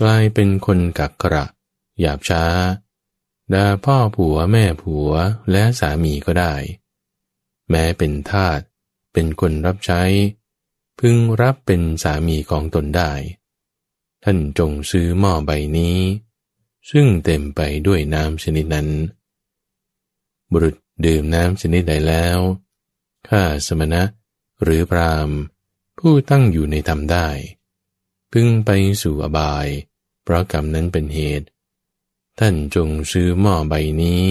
[0.01, 1.45] กลายเป็นคนกักกระ
[1.99, 2.43] หยาบช้า
[3.53, 5.12] ด่าพ่อผัวแม่ผัว
[5.51, 6.53] และสามีก็ได้
[7.69, 8.59] แม้เป็นทาส
[9.13, 10.01] เป็นคนรับใช้
[10.99, 13.13] พึงรับเป็นสามีของตนได้
[14.23, 15.97] ท่านจงซื้อหม้อใบนี้
[16.91, 18.88] ซึ่งเต็มไปด้วยน้ำชนิดนั้น
[20.51, 22.38] บุรุษดื่มน้ำชนิดใดแล้ว
[23.29, 24.03] ข้าสมณะ
[24.63, 25.29] หรือพราม
[25.99, 27.27] ผู้ตั้งอยู่ในธรรมได้
[28.31, 28.69] พึงไป
[29.01, 31.47] สู่อบายเราะกรรมนั้นเป็นเหตุ
[32.39, 34.23] ท่านจงซื้อหม้อใบนี้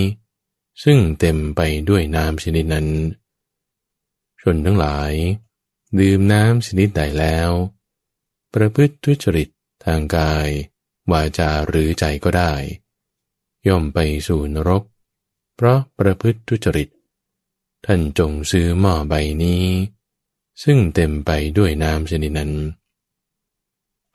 [0.84, 2.88] ซึ่งเต็มไปด้วยน้ำชนิดนั้น
[4.40, 5.12] ชนทั้งหลาย
[5.98, 7.50] ดื่มน้ำชนิดใดแล้ว
[8.54, 9.48] ประพฤติทุจริต
[9.84, 10.48] ทางกาย
[11.12, 12.52] วาจาหรือใจก็ได้
[13.66, 14.82] ย่อมไปสู่นรก
[15.56, 16.88] เพราะประพฤติทุจริต
[17.86, 19.64] ท่านจงซื้อหม้อใบนี้
[20.62, 22.52] ซึ่งเต็มไปด้วยน้ำชนิดนั้น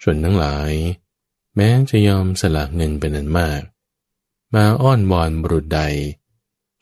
[0.03, 0.71] ส่วนทั้งหลาย
[1.55, 3.61] แม้จะยอมสละเงินเป็นอันมาก
[4.53, 5.81] มาอ้อนวอนบุรุษใด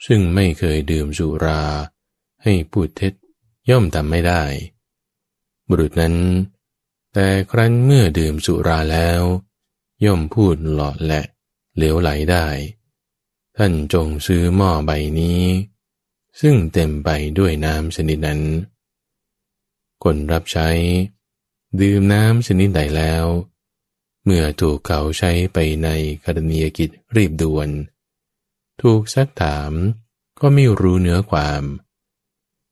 [0.05, 1.63] ซึ่งไม่เคยดื่มสุรา
[2.43, 3.13] ให้พูดเท็จ
[3.69, 4.43] ย่อมทำไม่ได้
[5.67, 6.15] บุรุษนั้น
[7.13, 9.21] แต่ครั้นเมื่อดื่มสุราแล้ว
[10.05, 11.21] ย่อมพูดหลอดและ
[11.75, 12.47] เหลวไหลได้
[13.57, 15.41] ท่านจงซื้อหม้อใบนี้
[16.41, 18.41] ซึ่งเต็มไปด้วยน้ำชนิดนั้น
[20.03, 20.69] คนรับใช้
[21.81, 23.25] ดื่มน้ำชนิดใดแล้ว
[24.23, 25.89] เมื่อถูกเขาใช้ไปใน
[26.23, 27.69] กรณียกิจรีบด่วน
[28.81, 29.71] ถูกซักถาม
[30.41, 31.63] ก็ไม่รู้เนื้อความ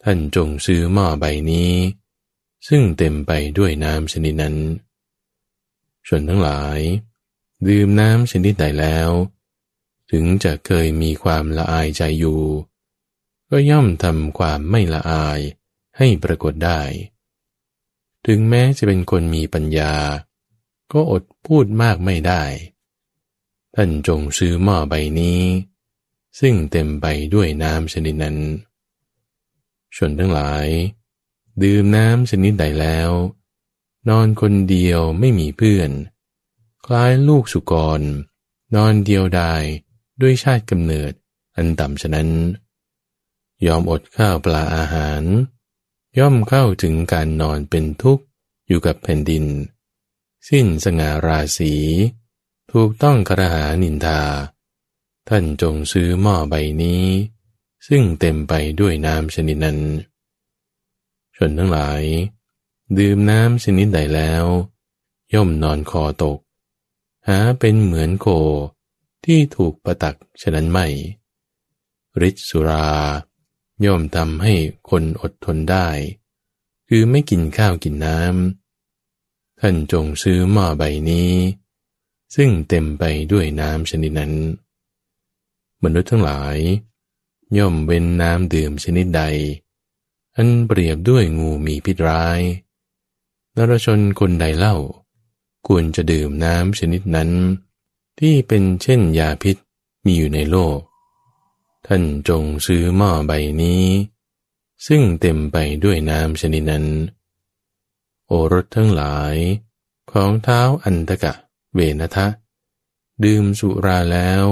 [0.03, 1.73] ท่านจงซื้อหม้อใบนี้
[2.67, 4.55] ซึ่งเต็มไปด้วยน้ำชนิดนั้น
[6.07, 6.79] ส่วนทั้งหลาย
[7.67, 9.09] ดื่มน้ำชนิดใดแล้ว
[10.11, 12.41] ถึงจะเคยมีความละอายใจอยู่
[13.49, 15.39] ก็ย่อมทำความไม่ละอาย
[15.97, 16.81] ให้ปรากฏได้
[18.25, 19.93] ถึงแม้จะเป็นคนมีปัญญา
[20.91, 22.43] ก็อดพูดมากไม่ได้
[23.75, 25.41] ท่านจงซื้อหม้อใบนี้
[26.39, 28.37] ซึ่งเต็มไปด้วยน้ำชนิดนั้น
[29.95, 30.67] ชนทั้งหลาย
[31.63, 33.11] ดื่มน้ำชนิดใดแล้ว
[34.09, 35.91] นอนคนเดียวไม่มีเพื่อน
[36.85, 38.01] คล้ายลูกสุกร
[38.75, 39.63] นอนเดียวดาย
[40.21, 41.11] ด้วยชาติกำเนิด
[41.55, 42.29] อันต่ำฉะนั้น
[43.65, 45.23] ยอมอดข้าวปลาอาหาร
[46.19, 48.23] ย่อมเข้าถึงการนอนเป็นทุกข์
[48.67, 49.45] อยู่กับแผ่นดิน
[50.47, 51.73] สิ้นสง่าราศี
[52.71, 54.21] ถูกต้องคระหานินทา
[55.29, 57.03] ท่านจงซื้อหม้อใบนี้
[57.87, 59.79] ซึ่งเต็มไปด้วยน้ำชนิดนั้น
[61.35, 62.01] ชนทั้งหลาย
[62.97, 64.45] ดื่มน้ำชนิดใดแล้ว
[65.33, 66.39] ย่อมนอนคอตก
[67.27, 68.27] หาเป็นเหมือนโค
[69.25, 70.87] ที่ถูกประตักฉะนั้นไม่
[72.27, 72.89] ฤทธิสุรา
[73.85, 74.53] ย่อมทำให้
[74.89, 75.87] คนอดทนได้
[76.87, 78.68] คือไม่กินข้าวกินน้ำ
[79.59, 81.31] ท่านจงซื้อหม้อใบนี้
[82.35, 84.33] ซึ่งเต็มไปด้วยน้ำชนิดนั้น
[85.83, 86.57] มนุษย์ทั้งหลาย
[87.57, 89.23] ย่อมเว้นน้ำดื่มชนิดใด
[90.35, 92.39] อันเปรียบด้วยงูมีพิษร้าย
[93.55, 94.75] นรชนคนใดเล่า
[95.67, 97.29] ควรจะดื่มน้ำชนิดนั้น
[98.19, 99.57] ที่เป็นเช่นยาพิษ
[100.05, 100.77] มีอยู่ในโลก
[101.87, 103.83] ท่านจงซื้อหม้อใบนี้
[104.87, 106.85] ซึ่งเต็มไปด้วยน้ำชนิดนั้น
[108.31, 109.35] โอรสทั้งหลาย
[110.11, 111.33] ของเท้าอันตกะ
[111.73, 112.27] เวนทะ
[113.23, 114.43] ดื่มสุราแล้ว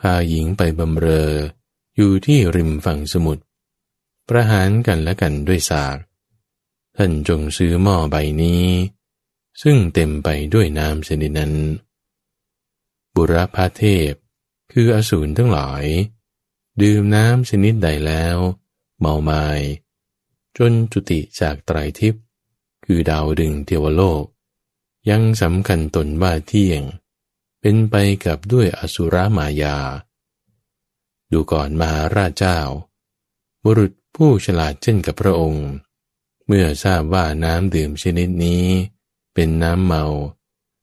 [0.00, 1.30] พาหญิงไปบำเรอ
[1.96, 3.42] อยู่ที่ริมฝั่งสมุทร
[4.28, 5.96] ประหารกันและกันด้วยสาก
[6.96, 8.66] ท่านจงซื้อหม้อใบนี้
[9.62, 11.54] ซึ่งเต็มไปด้วยน้ำชนิดนั้น
[13.14, 14.12] บุรพาเทพ
[14.72, 15.84] คืออสูรทั้งหลาย
[16.82, 18.36] ดื่มน้ำชนิดใดแล้ว
[18.98, 19.46] เมาไมา้
[20.56, 22.25] จนจุติจากไตรทิพย์
[22.86, 24.24] คือดาวดึงเทวโลก
[25.10, 26.82] ยังสำคัญตนว่าเที่ยง
[27.60, 27.94] เป็นไป
[28.24, 29.78] กับด้วยอสุรมายา
[31.32, 32.58] ดูก่อนมาราชเจ้า
[33.64, 35.66] บุรุษผู้ฉลาดเช่นกับพระองค์
[36.46, 38.64] เมื่อทราบว่าน้ำดื่มชนิดนี้
[39.34, 40.04] เป็นน้ำเมา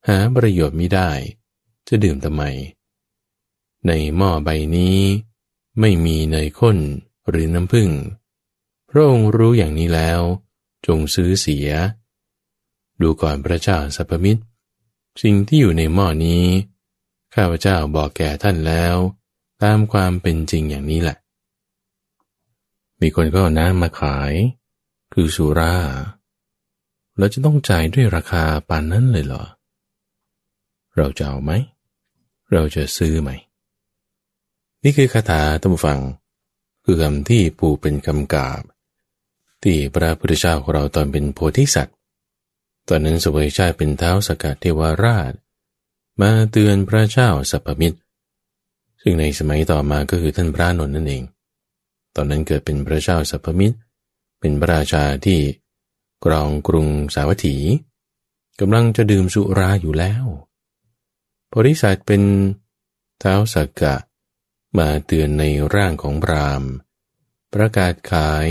[0.07, 1.11] หาประโยชน์ไม่ได้
[1.87, 2.43] จะดื่มทำไม
[3.87, 4.97] ในหม้อใบนี้
[5.79, 6.77] ไม่มีเนยข้น
[7.29, 7.89] หรือน้ำผึ้ง
[8.89, 10.21] พระองค์รู้อย่างนี้แล้ว
[10.85, 11.69] จงซื้อเสีย
[13.01, 14.43] ดูก่อนพระเจ้าสัพมิตร
[15.21, 16.45] สิ่งที่อยู่ในหม้อนี้
[17.35, 18.95] ข้าพเจ้าบอกแก่ท่านแล้ว
[19.63, 21.17] ตามความเป็นจริงอย่างนี้แหละ
[23.01, 24.33] มีคนก็เอาน้ำมาขาย
[25.13, 25.75] คือสุรา
[27.17, 29.43] เราจะต้องจ่ายด้วยราคาปานนั้นเลยเหรอ
[30.95, 31.51] เราจะเอาไหม
[32.51, 33.29] เราจะซื้อไหม
[34.83, 35.99] นี่คือคาถาตัมฟัง
[36.85, 38.63] คือคำที่ปูเป็นคำกาบ
[39.63, 41.95] ที่พระพุทธเจ้าของเราตอนเป็นโพธิสัตว์
[42.87, 45.33] ตอนนั้นสวยชาติเป็นเท้าสกัดเทวราช
[46.21, 47.99] มาเตือนพระเจ้าสัพพมิตร
[49.01, 51.23] ซึ่งในสมัยต่อมาก็คือท่านพระนนท์นั่นเอง
[52.15, 53.77] ตอนนั้นเกิดเป็นพระเจ้าสัพพมิตร
[54.39, 55.39] เป็นพระราชาที่
[56.25, 57.55] กรองกรุงสาวัตถี
[58.59, 60.25] กำลังจะดื่มสุราอยู่แล้ว
[61.49, 62.21] โพธิสัตว์เป็น
[63.19, 63.95] เท้าสักกะ
[64.77, 65.43] มาเตือนใน
[65.75, 66.63] ร่างของพราม
[67.53, 68.47] ประกาศขาย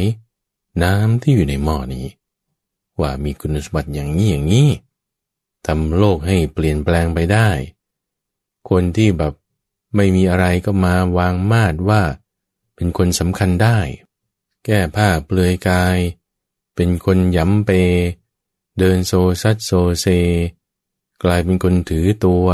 [0.83, 2.07] น้ำที่อยู่ในหม้อนี้
[3.01, 4.69] ว่ามีคุณสมบัติอย่างนี้อย่างนี้
[5.67, 7.49] ทำโลกให้เปลี่ยนแปลงไปได้
[8.71, 9.35] คนที่แบบ
[9.97, 12.03] ไม่มีอะไรก็มาวางมาดว่า
[12.75, 13.79] เป็นคนสำคัญได้
[14.65, 15.99] แก้ผ้าเปลือยกาย
[16.75, 17.71] เป็นคนย้ำเป
[18.79, 20.07] เดินโซซัดโซเซ
[21.23, 22.47] กลายเป็นคนถือตัว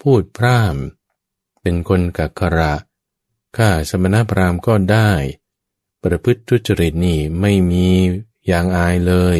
[0.00, 2.74] พูดพร่ำเป็นคนกักขระ
[3.56, 5.10] ข้าสมณพราหมณ์ก็ได้
[6.04, 7.86] ประพฤติทุจริตนี่ไม่มี
[8.46, 9.38] อย่างอายเลย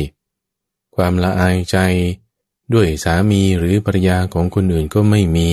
[0.94, 1.77] ความละอายใจ
[2.74, 5.50] ด้วยสามีหรือภรรยาของคนอื่นก็ไม่มี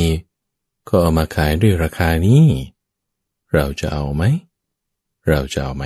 [0.87, 2.43] ก็เอามาขายด้วยราคานี้
[3.53, 4.23] เราจะเอาไหม
[5.27, 5.83] เราจะเอาไหม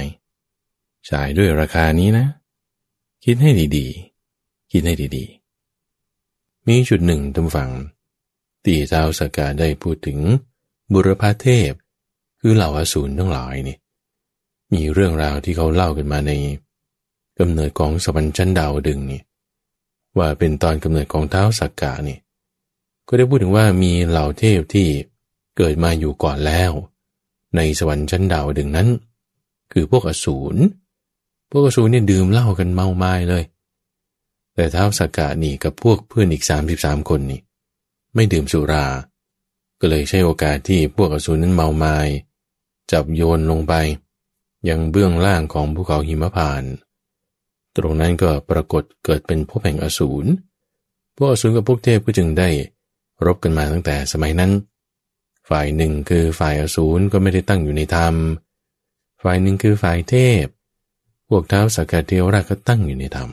[1.10, 2.26] จ่ายด้วยราคานี้นะ
[3.24, 7.72] คิดให้ดีๆ คิดให้ดีๆ มีจุดหนึ่งตำฝัง
[8.66, 10.20] ตีเจ้าสกาได้พูดถึง
[10.94, 11.72] บุรพาเทพ
[12.40, 13.78] คือเหล่าอสูรทั้งหลายนี่
[14.76, 16.32] มีเรื่องราวที่เขาเล่ากันมาใน
[17.40, 19.22] กำเนิดของสวรรค์ชั้นดาวดึงนี่
[20.18, 22.18] ว่าเป็นตอนกำเนิดของเท้าสักกะนี่
[23.08, 24.88] ก็ได้พูดถึงว่ามีเหล่าเทพที่
[25.58, 26.72] เกิดมาอยู่ก่อนแล้ว
[27.56, 28.88] ในสวรรค์ชั้นดาวดึงนั้น
[29.72, 30.56] คือพวกอสูร
[31.52, 33.44] พวกอสูรเนี่ยดื่มเหล้ากันเมาไม้เลย
[34.54, 37.40] แต่เท้าสักกะนี่กับพวกเพื่อนอีกสามสิบสามคนนี่
[38.16, 38.86] ไม่ดื่มสุรา
[39.80, 41.96] ก็เลยใช้โอกาสที่พวกอสูรนั้นเมาไม้
[42.92, 43.74] จับโยนลงไป
[44.70, 46.64] ยังเบื้องล่างของภูเขาหิมพาน
[47.76, 50.30] ตรงนั้นก็ปรากฏเกิดเป็นพวกแห่งอสูร
[51.16, 52.50] พวกอสูรกับพวกเทพก็จึงได้
[53.26, 54.52] รบกันมาตั้งแต่สมัยนั้น
[55.50, 58.16] ฝ่ายหนึ่งคือฝ่ายอสูรก็ไม่ได้ตั้งอยู่ในธรรม
[59.24, 60.46] ฝ่ายหนึ่งคือฝ่ายเทพ
[61.30, 63.30] พวกเท้าสักกะเทวราชก็ตั้งอยู่ในธรรม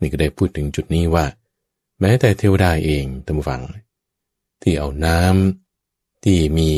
[0.00, 1.24] นี่ก็ได้พูดถึงจุดนี้ว่า
[2.00, 3.62] แม้แต่เทวดาเองตามฟัง
[4.62, 6.70] ที่เอาน้ำที่มี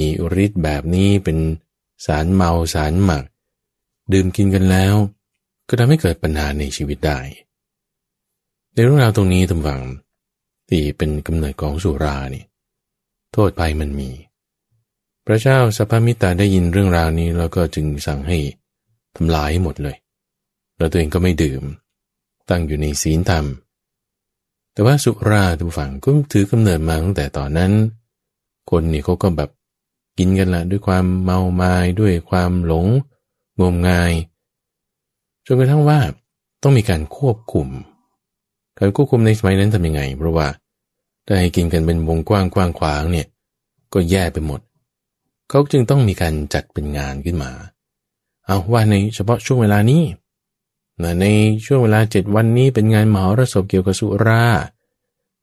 [0.45, 1.39] ฤทธิ์แบบนี้เป็น
[2.07, 3.25] สารเมาสารหมัก
[4.13, 4.95] ดื่มกินกันแล้ว
[5.69, 7.19] ก็ทำให้เกิดปัญหาในชีวิตได้
[8.73, 9.83] ในเรื่องราวตรงนี้ตำฝัง
[10.69, 12.45] ที่เป็นกำเนิดของสุรานี่
[13.33, 14.11] โทษภัยมันมี
[15.27, 18.39] พระเจ้าสัพพมิตาได้ยินเรื่องราวนี้แล้วก็จึงสั่งให้
[19.17, 19.97] ทำลายให้หมดเลย
[20.79, 21.63] แล้วตัวเองก็ไม่ดื่ม
[22.49, 23.45] ตั้งอยู่ในศีลธรรม
[24.73, 27.73] แต่ว่าสุราทุกฝั่งก็ถือกำเนิดมาตั้งแต่ตอนนั้น
[28.71, 29.51] คนนี่เขาก็แบบ
[30.19, 32.87] กินกันละด้วยความเมาไมา้ด้วยความหลง
[33.61, 34.13] งมงาย
[35.47, 35.99] จนกระทั่งว่า
[36.63, 37.69] ต้องมีการควบคุม
[38.79, 40.47] การควบคุมในสมัยนั้นทำยังไง เพราะว่า
[41.27, 43.27] ถ้าให้กินกันเป็นวงกว้างกว้างขวางเนี่ย
[43.93, 44.61] ก็แย่ไปหมด
[45.49, 47.51] เขาจึงต้องมีการจัดเป็นงานขึ้นมา
[48.45, 50.03] เอาว่าในเฉพาะช่วงเวลานี้
[51.21, 51.27] ใน
[51.65, 54.45] ช่วงเวลาเจ็ดวันนี้เป็นงานมหรสพเกี่ยวกับสุรา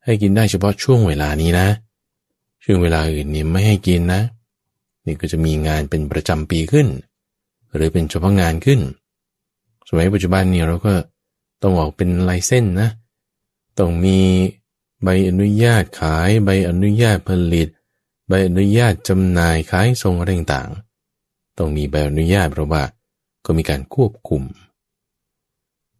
[0.04, 1.68] ให้กินได้เฉพาะช่วงเวลานี้นะ
[2.64, 4.22] ช่วงเวลาอื่นเนี่ยไม่ให้กินนะ
[5.06, 6.86] นี่ก็จะมีงานเป็นประจำปีขึ้น
[7.74, 8.80] หรือเป็นเฉพาะงานขึ้น
[9.88, 10.94] สมัยปัจจุบันเนี่ยเราก็
[11.62, 12.88] ต้องออกเป็นลายเส้นนะ
[13.78, 14.18] ต้องมี
[15.02, 17.68] ใบอนุญาตขาย ใบอนุญาตผลิต
[18.28, 22.82] ใบอนุญาตจำหน่ายขายส่งอะไรต่างๆ ต้องมีใบอนุญาตเพราะว่า
[23.44, 24.42] ก็มีการควบคุม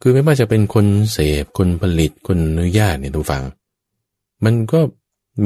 [0.00, 3.44] คือไม่ว่าจะเป็นคนเสพ คนผลิต คนอนุญาตเนี่ยทุกฝัง
[4.44, 4.80] มันก็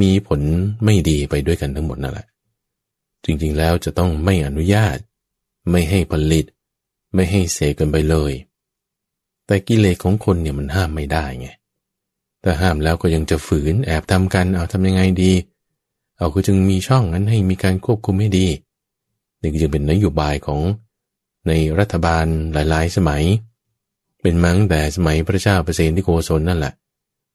[0.01, 0.41] มีผล
[0.83, 2.27] ไม่ดีไปด้วยกันทั้งหมดนั่นแหละ
[3.25, 4.97] จริงๆแล้วจะต้องไม่อนุญาต
[5.69, 6.45] ไม่ให้ผลิต
[7.13, 8.33] ไม่ให้เสพกันไปเลย
[9.45, 11.47] แต่กิเลสของคนเนี่ยมันห้ามไม่ได้ไง
[12.41, 15.33] แต่ห้ามแล้วก็ยังจะฝืนแอบทำกันเอาทำยังไงดี
[16.17, 18.47] เอาคือจึงมีช่องนั้นให้มีการควบคุมให้ดี
[19.41, 20.61] นี่จึงเป็นนโยบายของ
[21.47, 23.23] ในรัฐบาลหลาย ๆ สมัย
[24.21, 26.73] เป็นมั้งแต่สมัยพระเจ้าเปรตที่โกศลนั่นแหละ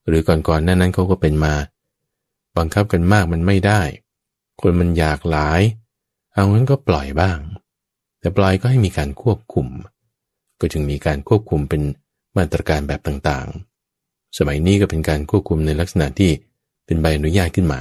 [0.06, 1.54] หรือก่อนๆนั้นนั้นเขาก็เป็นมา
[2.56, 3.80] บังคับกันมากมันไม่ได้
[4.60, 5.60] คนมันอยากหลาย
[6.32, 7.38] เอางั้นก็ปล่อยบ้าง
[8.22, 9.66] แต่ปล่อยก็ให้มีการควบคุม
[10.60, 11.82] ก็จึงมีการควบคุมเป็น
[12.36, 16.30] มาตรการแบบต่างๆ สมัยนี้ก็เป็นการควบคุมในลักษณะที่
[16.86, 17.80] เป็นใบอนุญาตขึ้นมา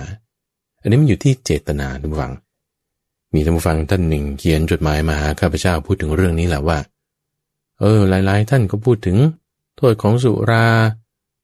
[0.81, 2.33] อันนี้มันอยู่ที่เจตนาทุกฝัง
[3.33, 6.79] มีท่านผู้ฟังท่านหนึ่งเขียนจดหมายมาหาข้าพเจ้าพูดถึงเรื่องนี้แหละว่า
[7.79, 9.17] เออ หลาย ๆ ท่านก็พูดถึง
[9.77, 10.67] โทษของสุรา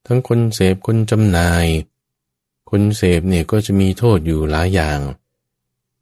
[0.07, 1.65] ทั้งคนเสพคนจำหน่าย
[2.69, 4.99] คนเสพเนี่ยก็จะมีโทษอยู่หลายอย่าง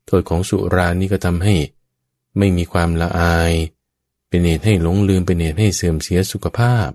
[0.07, 1.55] โทษของสุรานี่ก็ทำให้
[2.37, 3.53] ไม่มีความละอาย
[4.27, 6.89] เป็นเหตุให้หลงลืมเป็นเหตุให้เสื่อมเสียสุขภาพ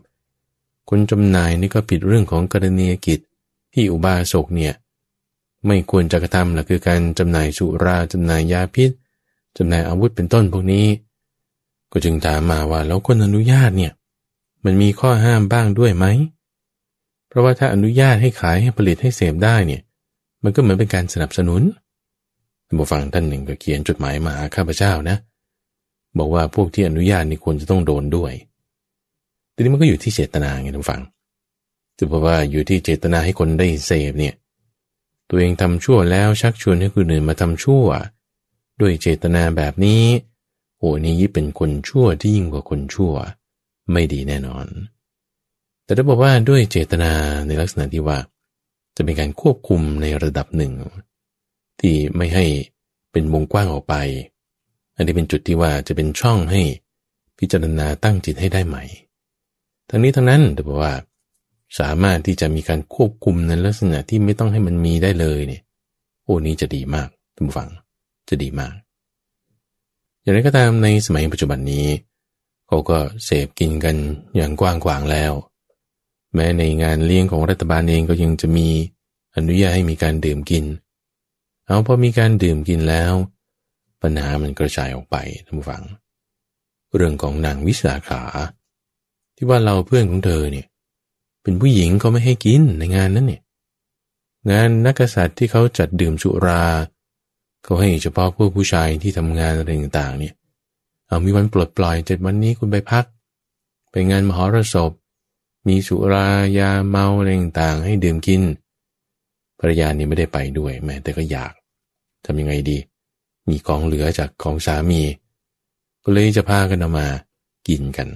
[0.89, 3.21] คนจำหน่ายนี่ก็ผิดเรื่องของกรณียกิจ
[3.75, 4.75] ที่อุบาสกเนี่ย
[5.67, 8.91] ไม่ควรจะกระทำหละคือการจำหน่ายสุราจำหน่ายยาพิษ
[9.57, 10.87] จำหน่ายอาวุธเป็นต้นพวกนี้
[11.93, 13.93] ก็จึงถามมาว่าแล้วคนอนุญาตเนี่ย
[14.65, 16.07] มันมีข้อห้ามบ้างด้วยไหม
[17.29, 19.83] เพราะว่าถ้าอนุญาตให้ขายให้ผลิตให้เสพได้เนี่ย
[20.43, 21.63] มันก็เหมือนเป็นการสนับสนุน
[22.67, 25.17] ท่านผู้ฟังท่านหนึ่งก็เขียนจดหมายมาหาข้าพเจ้านะ
[26.19, 28.33] บอกว่าพวกที่อนุญาตนี่ควรจะต้องโดนด้วย
[29.55, 31.01] ทีนี้มันก็อยู่ที่เจตนาไงท่านฟัง
[31.99, 34.35] จะบอกว่าอยู่ที่เจตนาให้คนได้เสพเนี่ย
[35.29, 37.87] ตัวเองทำชั่วแล้วชักชวนให้คนอื่นมาทำชั่ว
[38.81, 40.03] ด้วยเจตนาแบบนี้
[40.79, 43.13] โอ้นี้ยิ่งเป็นคนชั่วที่ยิ่งกว่าคนชั่ว
[43.93, 44.67] ไม่ดีแน่นอน
[45.85, 47.13] แต่ถ้าบอกว่าด้วยเจตนา
[47.47, 48.19] ในลักษณะที่ว่า
[48.97, 50.73] จะเป็นการควบคุมในระดับหนึ่ง
[51.81, 52.47] ที่ไม่ให้
[53.13, 53.95] เป็นวงกว้างออกไป
[55.01, 56.63] อันนี้เป็นจุดที่ว่าจะเป็นช่องให้
[57.39, 58.85] พิจารณาตั้งจิตให้ได้ใหม่
[59.89, 60.95] ทั้งนี้ทั้งนั้นแต่บอกว่า
[61.79, 65.63] สามารถที่จะมีการควบคุมในลักษณะที่ไม่ต้องให้มันมีได้เลยเนี่ย
[66.23, 67.69] โอ้นี้จะดีมากท่านผู้ฟัง
[68.29, 68.75] จะดีมาก
[70.21, 71.87] อย่างไรก็ตามในสมัยปัจจุบันนี้
[72.67, 73.97] เขาก็เสพกินกัน
[74.37, 75.33] อย่างกว้างขวางแล้ว
[76.35, 78.69] แม้ในงานเลี้ยงของรัฐบาลเองก็ยังจะมี
[79.37, 80.65] อนุญาตให้มีการดื่มกิน
[81.67, 83.13] เอาพอมีการดื่มกินแล้ว
[84.03, 85.83] ปัญหามันกระจายออกไปท่านผู้ฟัง
[86.97, 88.23] เรื่องของนางวิสาขา
[89.37, 90.67] ที่ว่าเราเพื่อนของเธอเนี่ย
[91.43, 93.43] เป็นผู้หญิงเขาไม่ให้กินในงานนั้นเนี่ย
[94.51, 96.65] งานนักษัตริย์ที่เขาจัดดื่มสุรา
[97.65, 100.35] เขาให้เฉพาะพวกผู้ชายที่ทำงานอะไรต่างๆเนี่ย
[101.07, 103.05] เอามีวันปลดปล่อยเจ็ดวันนี้คุณไปพัก
[103.91, 104.91] ไปงานมหรสพ
[105.69, 106.27] มีสุรา
[106.59, 108.43] ยาเมาอะไรต่างๆให้ดื่มกิน
[109.59, 111.53] ภรรยานี่ไม่ได้ไปด้วยแม้แต่ก็อยาก
[112.25, 112.79] ทำยังไงดี
[113.51, 115.03] มีของเหลือจากของสามี
[116.03, 117.07] ก็เลยจะพากันเอามา
[117.69, 118.09] กินกัน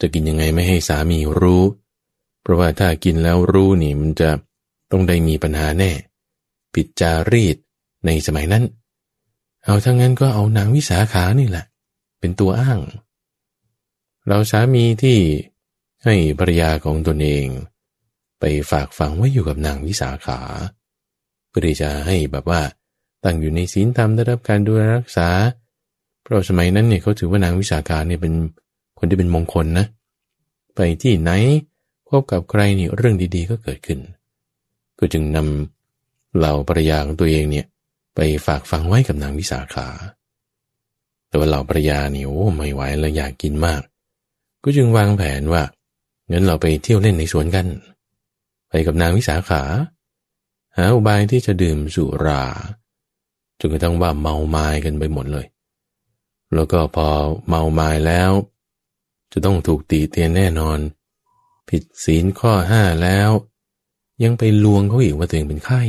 [0.00, 1.64] จะกินยังไงไม่ให้สามีรู้
[2.42, 4.30] เพราะว่าถ้ากินแล้วรู้นี่มันจะ
[4.90, 5.90] ต้องได้มีปัญหาแน่
[6.74, 7.56] ผิดจารีต
[8.06, 8.64] ในสมัยนั้น
[9.64, 11.64] เอาทั้งนั้นก็เอานางวิสาขานี่แหละ
[12.20, 12.80] เป็นตัวอ้าง
[14.28, 15.18] เราสามีที่
[16.04, 17.46] ให้ภรรยาของตนเอง
[18.40, 20.40] ไปฝากฝังไว้อยู่กับนางวิสาขา
[21.48, 22.60] เพื่อจะให้แบบว่า
[23.24, 25.28] ตั้งอยู่ในศีลธรรมได้รับการดูแลรักษา
[26.22, 28.34] เพราะสมัยนั้นเนี่ยเขาถือว่านางวิสาขาเนี่ยเป็น
[28.98, 29.86] คนที่เป็นมงคลนะ
[30.74, 31.30] ไปที่ไหน
[32.08, 33.98] พบกับใครนี่เรื่องดีๆก็เกิดขึ้น
[34.98, 37.66] ก็จึงนำเหล่าภรรยาของตัวเองเนี่ย
[38.14, 39.88] ไปฝากฟังไว้กับนางวิสาขา
[41.28, 43.82] แต่ว่าเหล่าภรรยานี่โอ้ไม่ไหวแล้วอยากกินมาก
[44.62, 45.62] ก็จึงวางแผนว่า
[46.30, 47.66] งั้นเราไปเที่ยวเล่นในสวนกัน
[48.68, 49.62] ไปกับนางวิสาขา
[50.76, 52.42] หาอุบายที่จะดื่มสุรา
[53.58, 55.46] จนกระทั่งว่าเมาไม้กันไปหมดเลย
[56.54, 57.08] แล้วก็พอ
[57.48, 58.30] เมาไม้แล้ว
[59.32, 60.78] จะต้องถูกตีเตียนแน่นอน
[61.68, 63.30] ผิดศีลข้อห้าแล้ว
[64.22, 65.82] ยังไปลวงเขาอีกว่าตัวเองเป็นไข้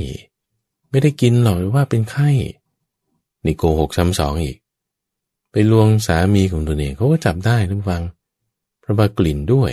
[0.89, 2.29] ไม่ได้กินหรอกว่าเป็นไข้
[3.45, 4.57] นี่โกหกซ้ำสองอีก
[5.51, 8.03] ไปลวงสามีของตัวเองเขาก็จับได้ทุกฟัง
[8.79, 9.71] เพราะว่ากลิ่นด้วย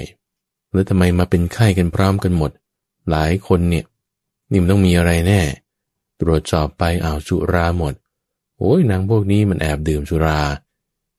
[0.72, 2.50] แล้วทำไมมาเป็นไข้กันพร้อมกันหมด
[3.10, 3.84] หลายคนเนี่ย
[4.50, 5.40] นี่มันต้องมีอะไรแน่
[6.20, 7.94] ตรวจสอบไปอ้าวสุราหมด
[8.58, 10.40] โอ้ยนางพวกนี้มันแอบดื่มสุรา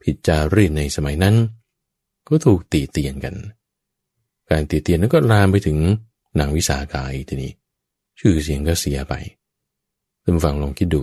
[0.02, 1.36] ผิดจารีตในสมัยนั้น
[2.28, 3.36] ก็ถูกตีเตียนกัน
[4.50, 5.78] การตีเตียนนั้นก็ลามไปถึง
[6.40, 7.54] นางวิสาขาอีกทีนี้
[8.20, 9.14] ชื่อเสียงก็เสียไป
[10.24, 11.02] ท่านฟังลองคิดดู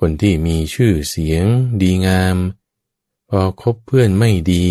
[0.00, 1.44] คนที่มีชื่อเสียง
[1.82, 2.36] ดีงาม
[3.28, 4.66] พอคบเพื่อนไม่ดี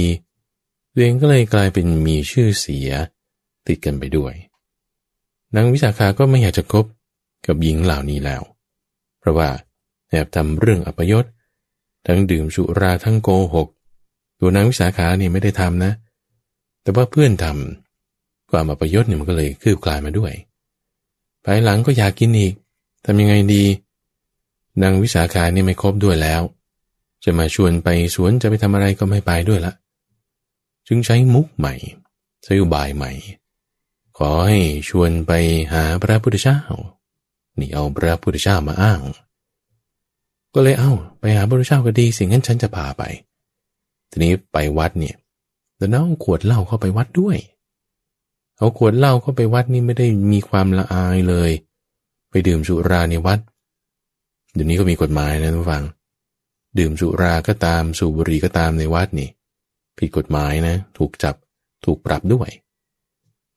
[0.94, 2.90] ตัวเองก็เลยกลายเป็นมีชื่อเสีย
[3.68, 4.34] ติดกันไปด้วย
[5.56, 6.86] นางวิสาขาก็ไม่อยากจะคบ
[7.46, 8.42] กับหญิงเหล่านี้แล้ว
[9.20, 9.50] เพราะว่า
[10.10, 11.26] แอบทำเรื่องอัปยศ
[12.06, 13.68] ทั้งดื่มสุราทั้งโกหก
[14.40, 15.92] ตัวนางวิสาขาเนี่ยไม่ได้ทำนะ
[16.82, 20.34] แต่ว่าเพื่อนทำความอัปยศเนี่ยมันก็เลยคืบคลายมาด้วย
[21.46, 22.54] ภายหลังก็อยากกินอีก
[23.06, 23.64] ทำยังไงดี
[24.82, 26.42] นางวิสาขานี่ไม่ครบด้วยแล้ว
[27.24, 29.74] จะมาชวนไปสวนจะไปทำอะไรก็ไม่ไปด้วยละ
[30.88, 31.74] จึงใช้มุกใหม่
[32.44, 33.12] ใช้อุบายใหม่
[34.18, 34.60] ขอให้
[34.90, 35.32] ชวนไป
[35.74, 36.60] หาพระพุทธเจ้า
[37.62, 39.00] นี่เอาพระพุทธเจ้ามาอ้าง
[40.54, 43.04] ก็เลยเอา้า ไปหาพระพุทธเจ้าก็ดีสิงั้นฉันจะพาไป
[44.12, 45.16] ทีนี้ไปวัดเนี่ย
[45.78, 47.38] แล้วน้องขวดเหล้าเข้าไปวัดด้วย
[48.58, 51.52] เอาขวดเหล้าเข้าไปวัดนี่ไม่ได้มีความละอายเลย
[52.30, 53.40] ไปดื่มสุราในวัด
[54.54, 55.84] เดี๋ยวนี้ก็มีกฎหมายนะทุกฝัง
[56.80, 59.30] ดื่มสุราก็ตามสูบบุหรี่ก็ตามในวัดนี่
[59.98, 61.36] ผิดกฎหมายนะ ถูกจับ
[61.86, 62.50] ถูกปรับด้วย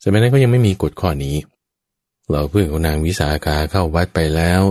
[0.03, 1.37] สมัยนั้นก็ยังไม่มีกฎข้อนี้
[2.31, 4.63] เราเพื่อนของนางวิสาขาเข้าวัดไปแล้ว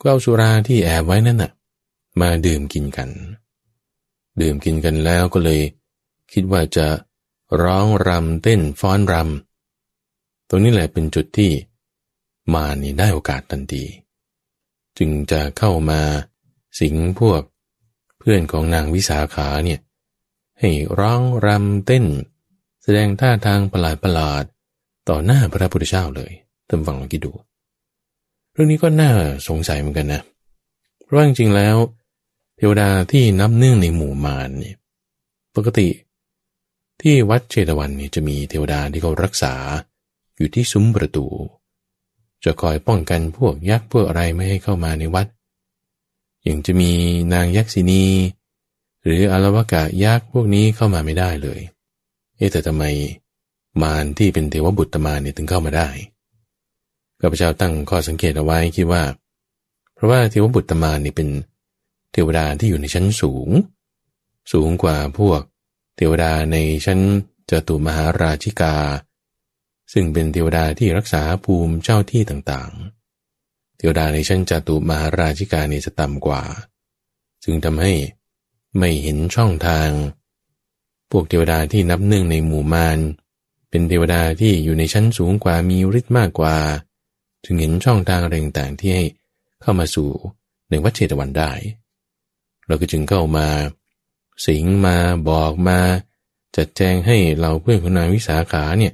[0.00, 1.52] ก็เอาสุราที่แอบไว้นั่นน่ะ
[2.20, 3.10] มาดื่มกินกัน
[4.40, 5.60] ดื่มกินกันแล้วก็เลย
[6.32, 6.86] คิดว่าจะ
[7.62, 11.50] ร้องรำเต้นฟ้อนรำตรงนี้แหละเป็นจุดที่
[12.54, 13.84] มานี่ได้โอกาสทันที
[14.98, 16.00] จึงจะเข้ามา
[16.80, 17.42] สิงพวก
[18.18, 19.80] เพื่อนของนางวิสาขาเนี่ย
[20.60, 22.04] ให้ร้องรำเต้น
[22.82, 24.44] แสดงท่าทางประหลาดประหลาด
[25.08, 26.32] ต่อหน้าพระพุทธเจ้าเลย
[26.68, 27.32] ท่านฟังลองคิดดู
[28.52, 29.10] เรื่องนี้ก็น่า
[29.48, 30.22] สงสัยเหมือนกันนะ
[31.02, 31.76] เพราะว่าจริงๆแล้ว
[32.56, 34.76] เทวดาที่นับเนื่องในหมู่มารเนี่ย
[35.56, 35.88] ปกติ
[37.00, 39.54] ที่วัดเชตวันนี่จะมีเทวดาที่เขารักษา
[40.36, 41.26] อยู่ที่ซุ้มประตู
[42.44, 45.26] จะคอยป้องกันพวกยักษ์พวกอะไรไม่ให้เข้ามาในวัด
[46.44, 46.90] อย่างจะมี
[47.32, 48.04] นางยักษินี
[49.04, 51.60] หรืออารวกะยักษ์พวกนี้เข้ามาไม่ได้เลย
[52.36, 52.84] เอ๊แต่ทำไม
[53.82, 55.88] มารที่เป็นเทวบุตรมารเนี่ยถึงเข้ามาได้
[57.20, 59.02] ข้าพเจ้าตั้งข้อสังเกตเอาไว้คิดว่า
[59.94, 61.28] เพราะว่าเทวบุตรมารนี่เป็น
[62.12, 63.48] เทวดาที่อยู่ในชั้นสูง
[64.52, 65.40] สูงกว่าพวก
[65.96, 67.00] เทวดาในชั้น
[67.50, 68.76] จตุมหาราชิกา
[69.92, 76.42] ซึ่งเป็นเทวดาที่รักษาภูมิเจ้าที่ต่างๆ เทวดาในชั้นจตุมหาราชิกาเนี่ยจะต่ำกว่า
[77.44, 77.92] จึงทำให้
[78.78, 79.90] ไม่เห็นช่องทาง
[81.10, 82.98] พวกเทวดาที่นับหนึ่งในหมู่มาร
[83.70, 86.56] เป็นเทวดาที่อยู่ในชั้นสูงกว่ามีฤทธิ์มากกว่า
[87.50, 89.04] จึงเห็นช่องทางอะไรต่างๆที่ให้
[89.62, 90.08] เข้ามาสู่
[90.68, 91.50] ในวัดเชตวันได้
[92.66, 93.46] เราก็จึงเข้ามา
[94.46, 94.96] สิงมา
[95.28, 95.78] บอกมา
[96.56, 98.92] จัดแจงให้เราเพื่อนของนางวิสาขาเนี่ย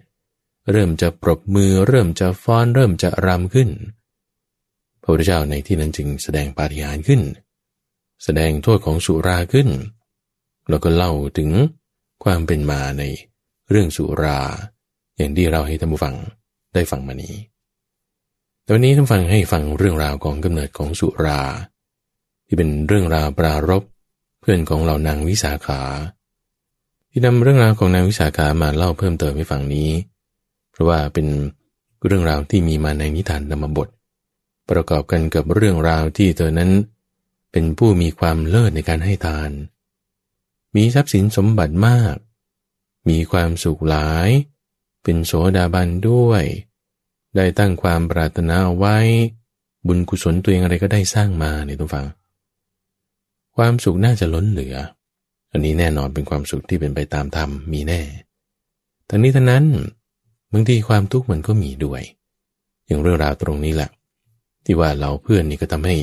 [0.70, 3.68] เริ่มจะปรบมือเริ่มจะฟ้อนเริ่มจะรำขึ้น
[5.02, 7.22] พระพุทธเจ้าในที่นั้นจึงแสดงปาฏิหาริย์ขึ้น
[8.24, 9.68] แสดงโทษของสุราขึ้น
[10.68, 11.50] แล้วก็เล่าถึง
[12.24, 13.02] ความเป็นมาใน
[13.70, 14.38] เรื่องสุรา
[15.16, 16.14] อย่างที่เราให้ท่านผู้ฟัง
[16.74, 17.34] ได้ฟังมานี้
[18.68, 21.42] ตอนนี้ท่านฟังให้ฟังเรื่องราวของกำเนิดของสุรา
[22.46, 23.82] ที่เป็นเรื่องราวปรารบ
[24.44, 25.80] พื่อนของเรานางวิสาขา
[27.10, 29.90] ที่นำเรื่องราวของนางวิสาขามาเล่าเพิ่มเติมให้ฟังนี้
[30.70, 31.26] เพราะว่าเป็น
[32.04, 33.88] เรื่องราวที่มีมาในนิทานธรรมบท
[34.70, 36.70] ประกอบกันกับเรื่องราวที่เธอนั้น
[37.52, 39.50] เป็นผู้มีความเลิศในการให้ทาน
[40.74, 42.16] มีทรัพย์สินสมบัติมาก
[43.08, 44.28] มีความสุขหลาย
[45.02, 46.44] เป็นโสดาบันด้วย
[47.36, 48.96] ได้ตั้งความปรารถนาไว้
[49.86, 52.06] บุญกุศลตัวเองอะไรก็ได้สร้างมาเนี่ยทุกฝัง
[53.56, 54.76] ความสุขน่าจะล้นเหลือ
[55.52, 58.00] อันนี้แน่นอนเป็นความสุขที่เป็นไปตามธรรมมีแน่
[59.08, 59.64] ทั้งนี้ทั้งนั้น
[60.52, 62.02] บางทีความทุกข์มันก็มีด้วย
[62.86, 63.90] อย่างเรื่องราวตรงนี้แหละ
[64.64, 65.96] ที่ว่าเราเพื่อนนี่ก็ทำให้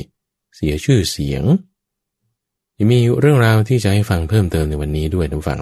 [0.56, 1.42] เสียชื่อเสียง
[2.78, 5.60] ยังมีเรื่องราวที่จะให้ฟังเพิ่มเติมในวันนี้ด้วยท่านฟัง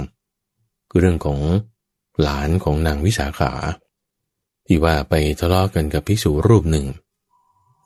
[0.91, 1.39] คือเรื่องของ
[2.23, 3.53] หลานของนางวิสาขา
[4.73, 6.87] ที่ว่าไปทะเลาะกันกับภิกษุรูปหนึ่ง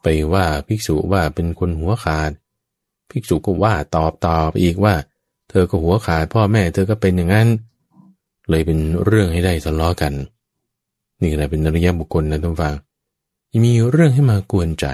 [0.02, 2.30] ไปว่าภิกษุว่าเป็นคนหัวขาด
[3.10, 4.94] ภิกษุก็ว่าตอบตอบอีกว่า
[5.48, 7.48] เธอก็หัวขาดพ่อแม่เธอก็เป็นอย่างนั้น
[8.48, 10.12] เลยเป็นเรื่องให้ได้ทะเลาะกัน
[11.20, 12.74] นี่ก็เป็นนริยบุคคลนะทุกฟัง
[13.64, 14.86] มีเรื่องให้มากวนใจ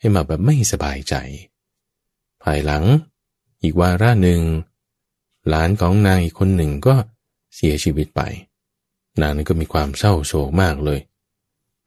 [0.00, 1.14] ให้มาแบบไม่สบายใจ
[2.42, 2.84] ภายหลัง
[3.62, 4.40] อีกวาระหนึ่ง
[5.48, 6.94] หลานของนางอีกคนหนึ่งก็
[7.54, 8.22] เสียชีวิตไป
[9.22, 11.00] นางนั้นก็มีความเศร้าโศกมากเลย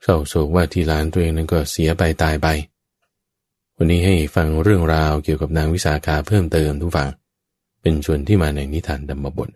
[0.04, 2.48] เศร้าโศกว่าที่หลานตัวเองนั้นก็เสียไปตายไป
[3.78, 7.10] วันนี้ให้ฟังเรื่องราวเกี่ยวกับนางวิสาขาเพิ่มเติมทุกฝัง
[7.82, 9.50] เป็นส่วนที่มาในนิทานธรรมบท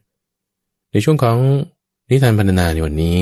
[0.92, 1.38] ในช่วงของ
[2.10, 3.18] นิทานพันนาในวันนี้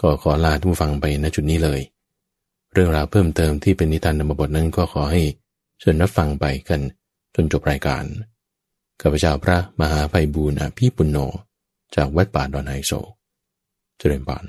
[0.00, 1.80] ก็ขอลาทุกฝังไปณจุดนี้เลย
[2.72, 5.22] เรื่องราวเพิ่มเติมที่เป็นนิทานธรรมบทนั้นก็ขอให้
[5.80, 6.80] เชิญรับฟังไปกัน
[7.34, 8.04] จนจบรายการ
[9.00, 11.18] ข้าพเจ้าพระมหาไพบูรณ์อภิปุณโญ
[11.94, 12.92] จากวัดป่าดอนไฮโซ
[14.02, 14.44] เจริญปาน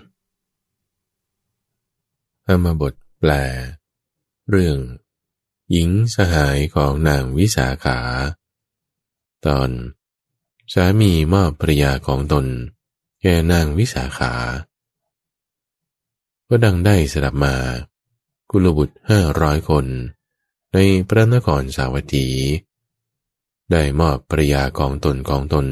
[2.48, 3.32] อามาบทแปล
[4.50, 4.78] เรื่อง
[5.72, 8.00] หญิงสหายของนางวิสาขา
[9.46, 9.70] ตอน
[10.74, 12.46] สามีมอบภรยาของตน
[13.22, 14.34] แก่นางวิสาขา
[16.48, 17.56] ก็ดังได้สดับมา
[18.52, 19.86] กุลบุตรห้าร้อยคน
[20.74, 20.78] ใน
[21.08, 22.28] พระนครสาวัตถี
[23.72, 25.68] ได้มอบภรยาของตนของตน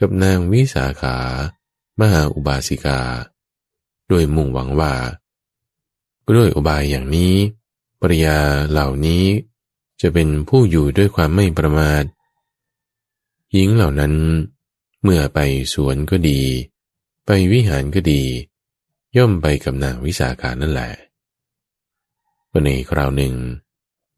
[0.00, 1.18] กับนางวิสาขา
[2.00, 3.00] มหาอุบาสิกา
[4.08, 4.94] โดยมุ่งหวังว่า
[6.36, 7.34] ด้วยอุบายอย่างนี้
[8.00, 8.38] ปริยา
[8.70, 9.24] เหล่านี้
[10.00, 12.04] จะเป็นผู้อยู่ด้วยความไม่ประมาท
[13.52, 14.14] หญิงเหล่านั้น
[15.02, 15.38] เมื่อไป
[15.74, 16.40] สวนก็ดี
[17.26, 18.22] ไปวิหารก็ดี
[19.16, 20.92] ย่อมไปกับนางวิสาขานั่นแหละ
[22.50, 23.34] วันในคราวหนึ่ง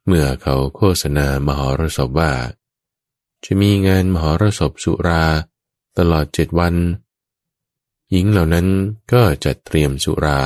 [0.06, 2.32] เมื่อเขาโฆษณามหรสพว่า
[3.44, 5.24] จะมีงานมหรสพสุรา
[5.98, 6.74] ตลอดเจ็ดวัน
[8.12, 8.66] หญิงเหล่านั้น
[9.12, 10.40] ก็จะเตรียมสุรา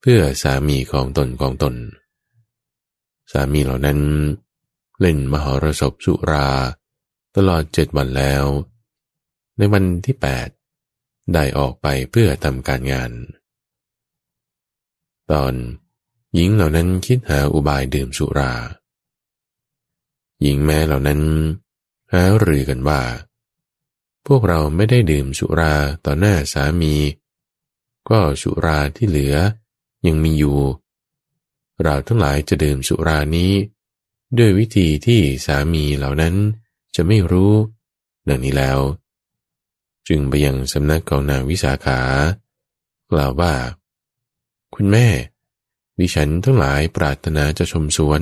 [0.00, 1.74] เพื่อสามีของตนของตน
[3.32, 4.00] สามีเหล่านั้น
[5.00, 6.48] เล่นมหรสพสุรา
[7.36, 8.44] ตลอดเจ็ดวันแล้ว
[9.56, 10.48] ในวันที่แปด
[11.34, 13.10] ได้ออกไปเพื่อทำการงาน
[15.30, 15.54] ตอน
[16.34, 18.52] หญิงเหล่านั้นคิดหาอุบายดื่มสุรา
[20.42, 21.20] หญิงแม้เหล่านั้น
[22.12, 23.00] หารือกันว่า
[24.34, 25.74] วกเราไม่ได้ดื่มสุรา
[26.04, 26.94] ต่อหน้าสามี
[28.08, 29.36] ก็สุราที่เหลือ
[30.06, 30.58] ยังมีอยู่
[31.82, 33.52] เราทั้งหลายจะดื่มสุรานี้
[34.38, 36.34] ด้วยวิธีที่สามีเหล่านั้น
[36.94, 37.52] จะไม่รู้
[38.28, 38.78] ดังนี้แล้ว
[40.08, 42.00] จึงไปยังสำนักของนางวิสาขา
[43.10, 43.54] กล่าวว่า
[44.74, 45.08] คุณแม่
[45.98, 48.20] ดิฉันทั้งหลายปรารถนาจะชมสวน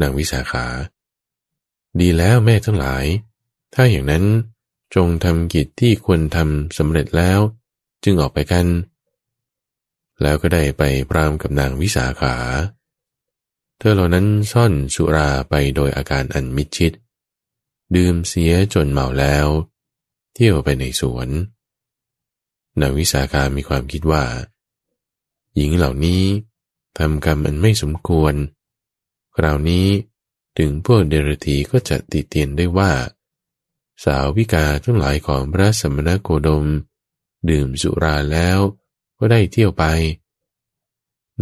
[0.00, 0.66] นางวิสาขา
[2.00, 3.04] ดีแล้วแม่ทั้งหลาย
[3.74, 4.24] ถ้าอย่างนั้น
[4.94, 7.40] จงทำกิจที่ควรทำสำเร็จแล้ว
[8.04, 8.66] จึงออกไปกัน
[10.22, 12.36] แล้วก็ได้ไปพรามกับนางวิสาขา
[13.78, 16.92] เธอเหล่านั้นซ่อนสุราไปโดยอาการอันมิดชิด
[17.96, 19.46] ดื่มเสียจนเมาแล้ว
[20.34, 21.28] เที่ยวไปในสวน
[22.80, 24.24] นางวิสาขามีความคิดว่า
[25.56, 26.22] หญิงเหล่านี้
[26.98, 28.34] ทำกรรมอันไม่สมควร
[29.36, 29.86] คราวนี้
[30.58, 32.90] ถึงพวกเดรธีก็จะติเตียนได้ว่า
[34.04, 36.66] สาววิกาทั้งหลายของพระสมณโคดม
[37.50, 38.58] ดื่มสุราแล้ว
[39.18, 39.84] ก็ได้เที่ยวไป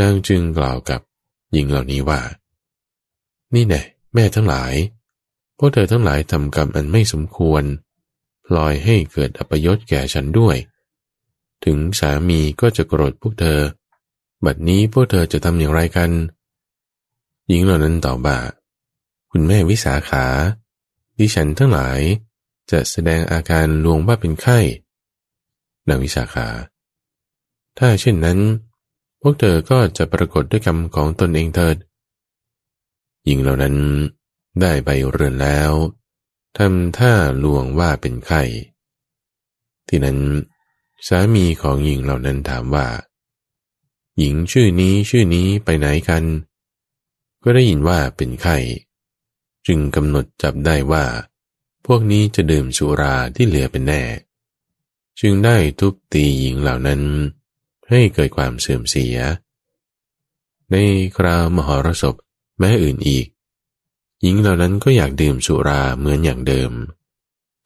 [0.01, 1.01] นางจึงกล่าวกับ
[1.53, 2.21] หญิงเหล่านี้ว่า
[3.55, 3.83] นี่แน่
[4.15, 4.73] แม่ทั้งหลาย
[5.59, 7.63] พวกเธอทั้งหลายทำกรรมอันไม่สมควร
[8.57, 10.57] ลอยให้เกิดอัปยศแก่ฉันด้วย
[11.65, 13.61] ถึงสามีก็จะโกรธพวกเธอ
[14.45, 16.11] บัดนี้พวกเธอจะทำอย่างไรกัน
[17.49, 18.39] หญิงเหล่านั้นตอบว่า
[19.31, 20.27] คุณแม่วิสาขา
[21.19, 22.01] ดิฉันทั้งหลาย
[22.71, 24.59] จะแสดงอาการลวงว่าเป็นไข้
[25.89, 26.49] นางวิสาขา
[27.79, 28.39] ถ้าเช่นนั้น
[29.21, 31.77] พวกเธอก็จะปรากฏด้วยกรรมของตนเองเถิด
[33.25, 33.77] หญิงเหล่านั้น
[34.61, 35.73] ได้ไปเรือนแล้ว
[36.57, 37.13] ทำท่า
[37.45, 38.43] ลวงว่าเป็นไข่
[39.89, 40.19] ที่นั้น
[41.09, 42.87] สามีของหญิงเหล่านั้นถามว่า
[44.19, 46.25] หญิงชื่อนี้ชื่อนี้ไปไหนกัน
[47.43, 48.59] ก็ได้ยินว่าเป็นไข่
[49.67, 51.05] จึงกำหนดจับได้ว่า
[51.87, 54.03] พวกนี้จะดื่มสุราที่เหลือเป็นแน่
[55.21, 57.03] จึงได้ทุบตีหญิงเหล่านั้น
[57.91, 59.17] ให้เกิดความเสื่อมเสีย
[60.71, 60.77] ใน
[61.17, 62.15] คราวมหรสพ
[62.59, 63.27] แม้อื่นอีก
[64.23, 66.73] หญิงเหล่านั้นก็อยากดื่มสุราเหมือนอย่างเดิม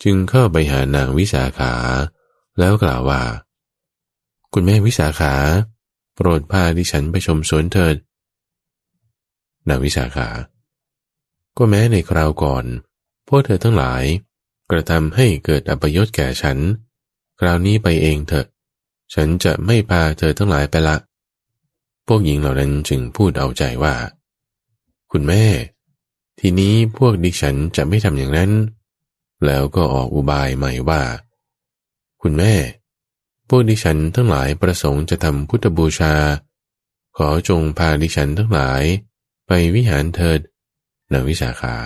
[0.02, 1.74] จึงเข้าไปหานางวิสาขา
[2.58, 3.22] แล้วกล่าวว่า
[4.52, 5.34] คุณแม่วิสาขา
[6.14, 7.96] โปรดพาดิฉันไปชมสวนเถิด
[9.68, 10.28] นางวิสาขา
[11.56, 12.64] ก็แม้ในคราวก่อน
[13.28, 14.04] พวกเธอทั้งหลาย
[14.70, 16.58] กระทำให้เกิดอัปยศแก่ฉัน
[17.40, 18.46] คราวนี้ไปเองเถอะ
[19.14, 20.96] ฉันจะไม่พาเธอทั้งหลายไปละ
[22.06, 23.94] พวกหญิงเหล่านั้นจึงพูดเอาใจว่า
[25.12, 25.44] คุณแม่
[26.40, 28.52] ทีนี้พวกดิฉันจะไม่ทำอย่างนั้น
[29.44, 31.02] แล้วก็ออกอุบายใหม่ว่า
[32.22, 32.54] คุณแม่
[33.48, 36.14] พวกดิฉันทั้งหลายประสงค์จะทำพุทธบูชา
[37.16, 38.82] ขอจงพาดิฉันทั้งหลาย
[39.46, 40.40] ไปวิหารเถิด
[41.12, 41.76] นางวิสาขา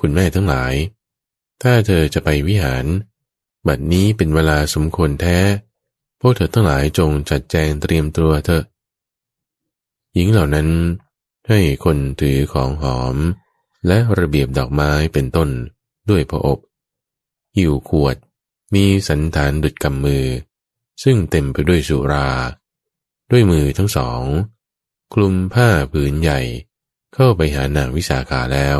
[0.00, 0.74] คุณแม่ทั้งหลาย
[1.62, 2.84] ถ้าเธอจะไปวิหาร
[3.66, 5.38] บัดนี้เป็นเวลาสมควรแท้
[6.20, 8.64] พวกเธอทั้งหลายจงจัดแจงเตรียมตัวเถอะ
[10.14, 10.68] หญิงเหล่านั้น
[11.48, 13.16] ให้คนถือของหอม
[13.86, 15.48] และระเบียบดอกไม้เป็นต้น
[16.10, 16.58] ด้วยพระอบ
[17.56, 18.16] หิวขวด
[18.74, 20.26] มีสันฐานดุดกำมือ
[21.02, 22.28] ซึ่งเต็มไปด้วยสุรา
[23.30, 24.22] ด้วยมือทั้งสอง
[25.14, 26.40] คลุมผ้าผืนใหญ่
[27.14, 28.78] เข้าไปหานางวิสาขาแล้ว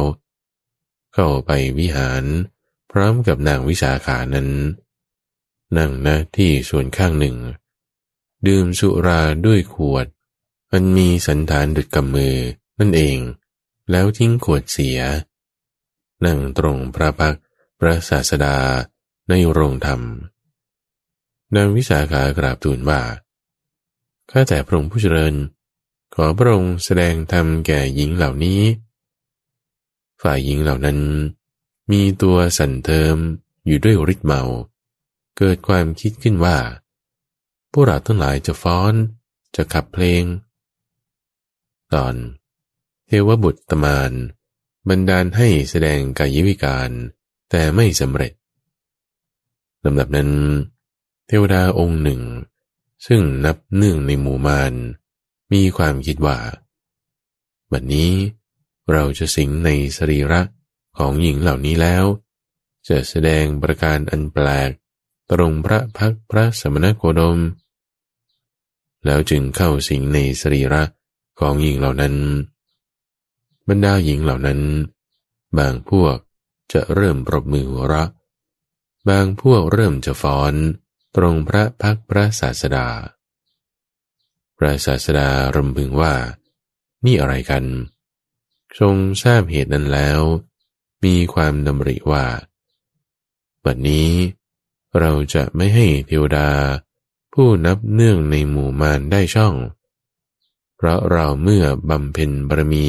[1.14, 2.24] เข้าไปวิหาร
[2.90, 4.48] พร้อมกับนางวิสาขานั้น
[5.78, 7.36] นั่งณที่ส่วนข้างหนึ่ง
[8.46, 10.06] ดื่มสุราด้วยขวด
[10.72, 12.36] อันมีสันฐานดุดกำมือ
[12.78, 13.18] นั่นเอง
[13.90, 15.00] แล้วทิ้งขวดเสีย
[16.24, 17.36] นั่งตรงพระพัก
[17.78, 18.56] พระศาสดา
[19.28, 20.00] ในโรงธรรม
[21.54, 23.00] นางวิสาขากราบทูลว่า
[24.30, 25.34] ข้าแต่พระองค์ผู้เจริญ
[26.14, 28.60] ขอพระองค์แสดงธรรมแก่หญิงเหล่านี้
[30.24, 30.98] ฝ่ายหญิงเหล่านั้น
[31.92, 33.16] มีตัวสั่นเทิม
[33.66, 34.42] อยู่ด้วยฤทธิ์เมา
[35.38, 36.56] เกิดความคิดขึ้นว่า
[37.72, 38.94] พวกเราทั้งหลายจะฟ้อน
[39.56, 40.24] จะขับเพลง
[41.94, 42.14] ตอน
[43.06, 44.12] เทวบุตรตมาน
[44.88, 46.90] บันดาลให้แสดงกายวิการ
[47.50, 48.32] แต่ไม่สำเร็จ
[49.84, 50.30] ลำดับนั้น
[51.26, 52.22] เทวดาองค์หนึ่ง
[53.06, 54.72] ซึ่งนับเนื่งในหมู่มาร
[55.52, 56.38] มีความคิดว่า
[57.72, 58.10] บัดนี้
[58.92, 60.40] เราจะสิงในสรีระ
[60.98, 62.04] ของหญิงเหล่านี้แล้ว
[62.88, 64.70] จะแสดงประการอันแปลก
[65.30, 67.38] ตรงพระพักพระสมณโคดม
[69.04, 70.82] แล้วจึงเข้าสิงในสรีระ
[71.40, 72.14] ของหญิงเหล่านั้น
[73.68, 74.60] บรรดาหญิงเหล่านั้น
[75.58, 76.16] บางพวก
[76.72, 78.10] จะเริ่มปรบมือหัวเราะ
[79.08, 80.54] บางพวกเริ่มจะฟ้อน
[81.16, 82.86] ตรงพระพักพระศาสดา
[84.58, 86.14] พระศาสดารำพึงว่า
[87.04, 87.64] นี่อะไรกัน
[88.78, 90.20] ทรงทราบเหตุนั้นแล้ว
[91.04, 92.24] มีความดำริว่า
[93.64, 94.10] บัดนี้
[94.98, 96.48] เราจะไม่ให้เทวดา
[97.34, 99.54] ผู้นับเนื่องในหมู่มารได้ช่อง
[100.76, 102.88] เพราะเราเมื่อบำเพ็ญบารมี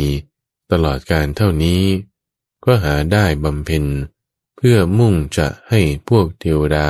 [0.71, 1.81] ตลอดการเท่านี้
[2.65, 3.83] ก็หาได้บำเพ็ญ
[4.57, 6.89] เพื่อมุ่งจะให้พวกเทวดา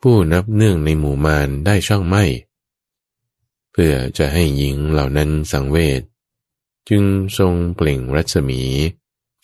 [0.00, 2.24] ผู้นับเนื่องในหมู่มารได้ช่องไม่
[3.72, 6.02] เพื่อจะให้หญิงเหล่านั้นสังเวช
[6.88, 7.04] จึง
[7.38, 8.62] ทรงเปล่งรัศมี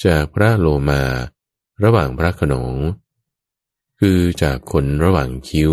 [0.05, 1.03] จากพระโลมา
[1.85, 2.75] ระหว่างพระขนง
[4.01, 5.73] คือจากคนระหว่างคิ้ว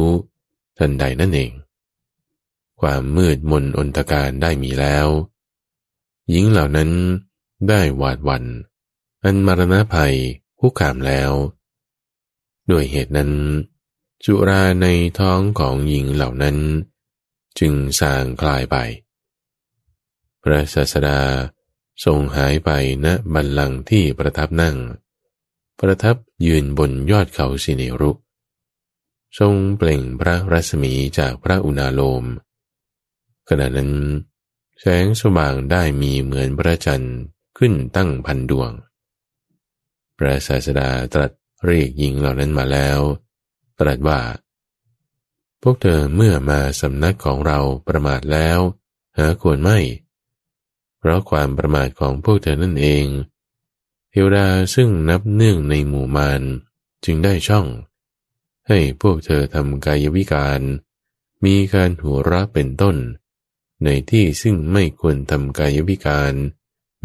[0.78, 1.51] ทันใดนั่นเอง
[2.82, 5.07] ความมืดมนอนตการได้มีแล้ว
[6.30, 6.91] หญิงเหล่านั้น
[7.70, 8.43] ได้หวาดวัน
[9.24, 10.15] อันมรณะภัย
[10.59, 11.32] คุกขามแล้ว
[12.72, 13.32] ด้วยเหตุนั้น
[14.24, 14.88] จุราใน
[15.20, 16.57] ท้องของหญิงเหล่านั้น
[17.59, 18.76] จึงสางคลายไป
[20.41, 21.20] พระศาสดา
[22.06, 22.70] ทรงหายไป
[23.06, 24.78] ณบัลลังก์ที่ประทับนั่ง
[25.80, 28.12] ประทับยืนบนยอดเขาสิเนรุ
[29.39, 32.24] ทรงเปล่งพระรัศมีจากพระอุณาโลม
[33.50, 33.91] ขณะนั้น
[34.80, 37.18] แสงสว่างได้มีเหมือนพระจันทร์
[37.58, 38.72] ขึ้นตั้งพันดวง
[40.18, 41.32] พระศาสดาตรัส
[41.66, 43.00] เรียกหญิงเหล่านั้นมาแล้ว
[43.80, 44.20] ตรัสว่า
[45.62, 48.60] พวกเธอเมื่อมาสำนักของเราประมาทแล้ว
[49.18, 49.80] หาควรไม่
[51.00, 53.06] เพราะความประมาทของพวกเธอนั่นเอง
[54.10, 56.41] เทวดาซึ่งนับเนื่องในหมู่มาร
[57.06, 57.66] จึงได้ช่อง
[58.68, 60.62] ให้พวกเธอทำกายวิการ
[61.45, 62.95] มีการหัวเราะเป็นต้น
[63.84, 66.34] ในที่ซึ่งไม่ควรทำกายวิการ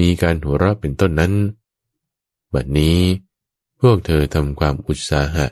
[0.00, 1.34] มีการหัวเราะเป็นต้นนั้น
[2.52, 2.98] บัดนี้
[3.80, 5.46] พวกเธอทำความอุตสาหะ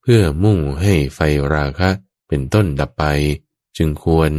[0.00, 1.18] เพื่อมุ่งให้ไฟ
[1.54, 1.90] ราคะ
[2.28, 3.04] เป็นต้นดับไป
[3.76, 4.30] จึงควร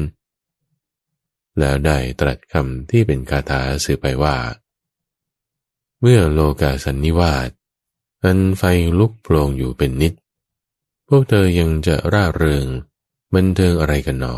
[1.59, 4.35] แล้วได้ตรัสคำที่เป็นคาถาสื่อไปว่า
[6.01, 7.49] เมื่อโลกาสันนิวาส
[8.23, 8.63] อันไฟ
[8.99, 10.13] ลุกโปร่งอยู่เป็นนิด
[11.07, 12.65] พวกเธอยังจะร่าเริง
[13.33, 14.35] บันเทิงอะไรกันหนอ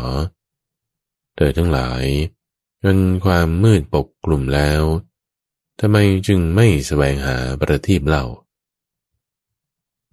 [1.36, 2.04] เธอทั้งหลาย
[2.84, 4.82] อันความมืดปกกลุ่มแล้ว
[5.80, 5.96] ทำไม
[6.26, 8.24] จึงไม่แสวงหาประทีปเล่า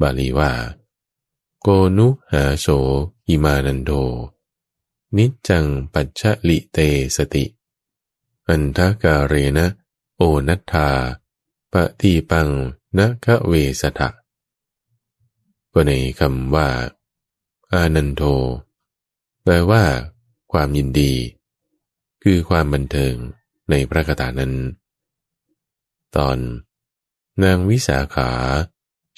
[0.01, 0.51] บาลีว่า
[1.61, 2.67] โกนุหาโส
[3.27, 3.91] อิมานันโด
[5.15, 6.77] นิจจังปัจฉลิเต
[7.17, 7.45] สติ
[8.47, 9.67] อันทกาเรนะ
[10.15, 10.89] โอนัตธา
[11.73, 12.49] ปฏิปัง
[12.97, 14.09] นะกเวสทะ
[15.73, 16.69] ก็ในคำว่า
[17.71, 18.21] อานันโท
[19.43, 19.83] แปลว่า
[20.51, 21.13] ความยินดี
[22.23, 23.15] คือความบันเทิง
[23.69, 24.53] ในพระคาถานั้น
[26.15, 26.37] ตอน
[27.43, 28.31] นางวิสาขา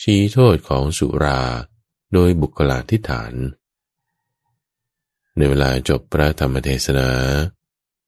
[0.01, 1.41] ชี้โทษของสุรา
[2.13, 3.33] โดยบุคลาธิฐาน
[5.37, 7.09] ในเวลาจบพระธรรมเทศนา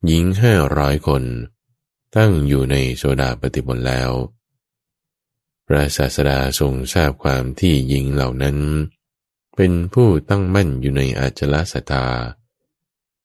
[0.05, 1.24] หญิงห้าร้อยคน
[2.15, 4.11] ตั้งอยู่ในโซดาปฏิบนแล้ว
[5.67, 8.57] พระศาสดาทรงทราบความที่หญิงเหล่านั้น
[9.55, 12.05] เป็นผู้ตั้งมั่นอยู่ในอาจลสตา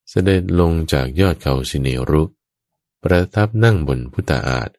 [0.09, 2.23] เสด็จลงจากยอดเขาสิเนรุ
[3.03, 4.71] ประทับนั่งบนพุทธาอาฏ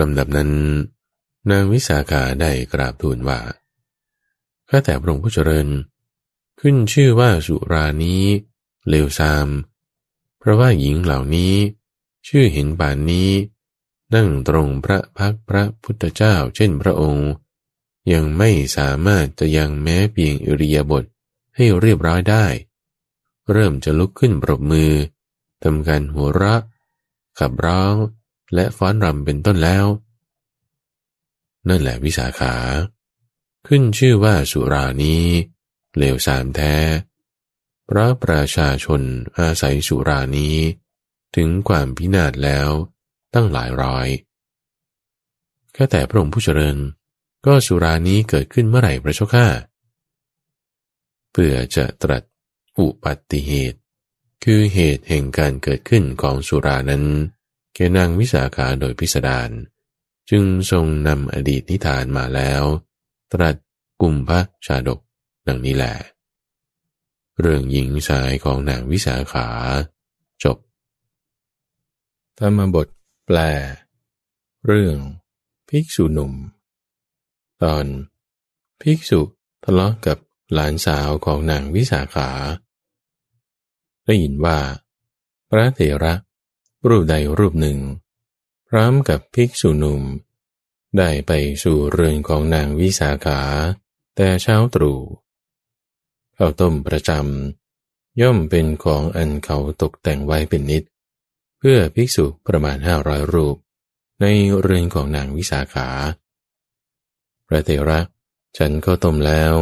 [0.00, 0.50] ลำดับนั้น
[1.50, 3.40] นางวิสาขาได้กราบทูลว่า
[4.68, 5.68] ข้าแต่พระองค์ผู้เจริญ
[6.60, 8.24] ขึ้นชื่อว่าสุรานี้
[8.88, 9.48] เลวทราม
[10.38, 11.54] เพราะว่าหญิงเหล่านี้
[12.28, 13.30] ชื่อเห็นป่านนี้
[14.14, 17.30] นั่งตรงพระพักพระพุทธเจ้าเช่นพระองค์
[18.12, 21.04] ยังไม่สามารถจะยังแม้เพียงอิริยาบถ
[21.56, 22.46] ให้เรียบร้อยได้
[23.52, 24.92] เริ่มจะลุกขึ้นปรบมือ
[25.62, 26.62] ทำการหัวเราะ
[27.38, 27.94] ขับร้อง
[28.54, 29.86] และฟ้อนรำเป็นต้นแล้ว
[31.68, 32.54] นั่นแหละวิสาขา
[33.66, 35.24] ขึ้นชื่อว่าสุรานี้
[35.98, 36.76] เลวสามแท้
[37.88, 39.00] พระประชาชน
[39.38, 40.56] อาศัยสุรานี้
[41.36, 42.68] ถึงความพินาศแล้ว
[43.34, 44.08] ตั้งหลายร้อย
[45.72, 46.78] แค่แต่พระองค์ผู้เจริญ
[47.46, 49.46] ก็สุรานี้เกิดขึ้นเมื่อไหร่พระเจ้าข้า
[51.32, 52.22] เพื่อจะตรัส
[52.78, 53.78] อุปัติเหตุ
[54.44, 57.04] คือเหตุแห่งการเกิดขึ้นของสุรานั้น
[57.74, 59.50] แกนางวิสาขาโดยพิสดาร
[60.30, 62.62] จึงทรงนำอดีตนิทานมาแล้ว
[63.32, 63.56] ตรัส
[64.00, 65.00] กุมพระชาดก
[65.48, 65.94] ดังนี้แหละ
[67.40, 69.48] เรื่องหญิงชายของนางวิสาขา
[70.44, 70.58] จบ
[72.38, 72.88] ธรรมบท
[73.26, 73.38] แปล
[74.66, 74.96] เรื่อง
[75.68, 76.32] ภิกษุหนุ่ม
[77.62, 77.86] ตอน
[78.82, 79.20] ภิกษุ
[79.64, 80.18] ทะเลาะกับ
[80.52, 82.30] หลานสาวของนางวิสาขา
[84.04, 84.58] ได้ยินว่า
[85.50, 86.14] พระเถระ
[86.88, 87.78] รูปใดรูปหนึ่ง
[88.68, 90.02] พร้อมกับภิกษุหนุ่ม
[90.98, 91.32] ได้ไป
[91.64, 93.40] สู่เรือนของนางวิสาขา
[94.16, 95.00] แต่เช้าตรู่
[96.38, 100.82] ข้าวต้มประจำย่อมเป็นของอันเขาตกแต่งไว้เป็นนิด
[101.58, 103.56] เพื่อภิกษุประมาณห้าร้อยรูป
[104.20, 104.24] ใน
[104.60, 105.88] เรือนของนางวิสาขา
[107.46, 108.00] พระเถระ
[108.56, 109.54] ฉันก็ต้มแล้ว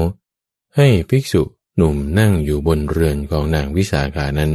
[0.76, 1.42] ให้ภิกษุ
[1.76, 4.52] หนุ่มนั่งอยู่บนเรือนของนางวิสาขานั้น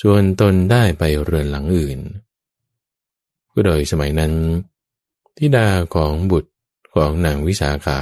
[0.00, 1.98] ส่วนตนได้ไปเรือนหลังอื่น
[3.52, 4.32] ก็โดยสมัยนั้น
[5.36, 6.52] ทิดาของบุตร
[6.94, 8.00] ของนางวิสาขา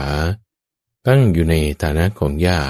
[1.07, 2.61] ตั้งอยู่ในฐานะของย่า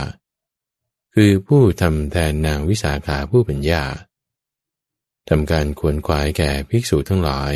[1.14, 3.84] คือผู้ทำแทนนางวิสาขาผู้เป็นย่า
[5.28, 7.54] ทำการขวนขวายแก่ภิกษุทั้งหลาย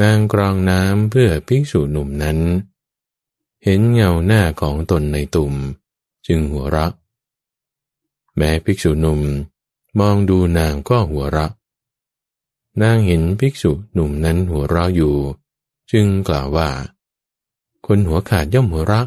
[0.00, 2.38] นางกรองน้ำเพื่อภิกษุหนุ่มนั้น
[3.64, 5.54] เห็นเงาหน้าของตนในตุ่ม
[6.26, 6.92] จึงหัวเราะ
[8.36, 9.20] แม้ภิกษุหนุ่ม
[9.98, 11.52] มองดูนางก็หัวเราะ
[12.82, 15.14] นางเห็นภิกษุหนุ่มนั้นหัวเราะอยู่
[15.90, 16.68] จึงกล่าวว่า
[17.86, 19.06] คนหัวขาดย่อมหัวเราะ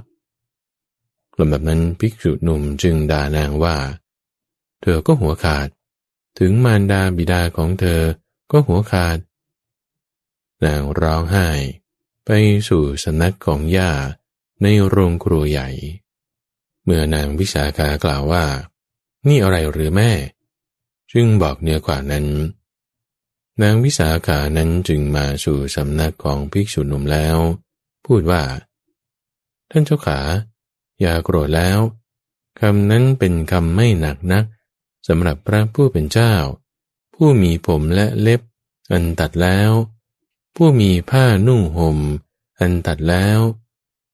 [1.41, 3.75] ลำดับนั้นภิกษุหนุ่มจึงด่านางว่า
[4.81, 5.67] เธอก็หัวขาด
[6.39, 8.01] ถึงมารดาบิดาของเธอ
[8.51, 9.17] ก็หัวขาด
[10.65, 11.47] นางร้องไห้
[12.25, 12.29] ไป
[12.69, 13.91] สู่สนักของย่า
[14.61, 15.69] ในโรงครัวใหญ่
[16.83, 18.45] เมื่อนางวิสาขากล่าวว่า
[19.27, 20.11] นี่อะไรหรือแม่
[21.11, 22.27] จึงบอกเนื้อกว่านั้น
[23.61, 27.37] นางวิสาขานั้นจึงมาสู่สำนักของภิกษุหนุ่มแล้ว
[28.05, 28.43] พูดว่า
[29.71, 30.19] ท่านเจ้าขา
[31.01, 31.79] อย่าโกรธแล้ว
[32.59, 34.45] คำนั้นเป็นคำไม่หนักนัก
[35.07, 36.33] สำหรับพระผู้เป็นเจ้า
[37.15, 38.41] ผู้มีผมและเล็บ
[38.91, 39.71] อันตัดแล้ว
[40.55, 41.97] ผู้มีผ้านุ่งห่ม
[42.59, 43.39] อันตัดแล้ว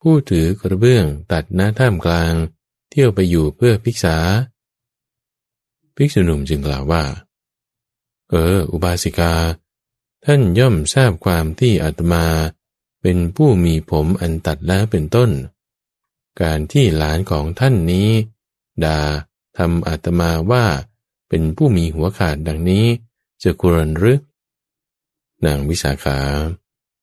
[0.01, 2.33] ผู้ถือกระเบื้องตัดหน้าท่ามกลาง
[2.89, 4.17] เที่ยวไปอยู่เพื่อพิกษา
[5.95, 7.03] ภิกษุหนุ่มจึงกล่าวว่า
[8.29, 9.33] เออ อุบาสิกา
[10.25, 12.25] ท่านย่อมทราบความที่อาตมา
[13.01, 15.29] เป็นผู้มีผมอันตัดแล้วเป็นต้น
[16.41, 18.09] การที่หลานของท่านนี้
[18.83, 18.99] ดา
[19.57, 20.65] ทำอาตมาว่า
[21.29, 22.85] เป็นผู้มีหัวขาดดังนี้
[23.43, 24.19] จะกรนหรือ
[25.45, 26.19] นางวิสาขา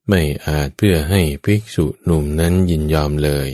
[0.09, 3.51] ไม่อาจเพื่อให้ภิกษุหนุ่มนั้นยินยอมเลย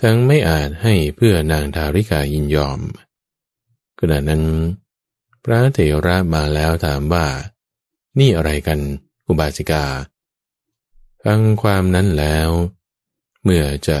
[0.00, 2.80] ทั้งไม่อาจให้เพื่อนางทาริกายินยอม
[3.98, 4.44] ขณะนั้น
[5.44, 7.26] พระเถระมาแล้วถามว่า
[8.18, 8.78] นี่อะไรกัน
[9.26, 9.84] อุบาสิกา
[11.24, 12.50] ฟังความนั้นแล้ว
[13.42, 13.98] เมื่อจะ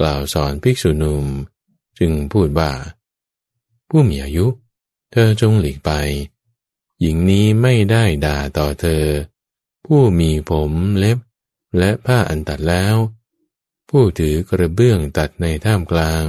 [0.00, 1.26] กล่าวสอนภิกษุหนุ่ม
[1.98, 2.70] จึงพูดว่า
[3.88, 4.46] ผู้มีอายุ
[5.12, 5.90] เธอจงหลีกไป
[7.00, 9.04] หญิงนี้ไม่ได้ด่าต่อเธอ
[9.86, 11.18] ผู้มีผมเล็บ
[11.78, 12.96] และผ้าอันตัดแล้ว
[13.90, 16.24] ผู้ถือกระเบื้องตัดในท่ามกลาง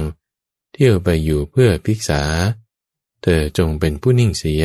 [0.72, 2.22] เที่ยวไปอยู่เพื่อพิกษา
[3.22, 4.64] เธอจงเป็นผู้นิ่งเสีย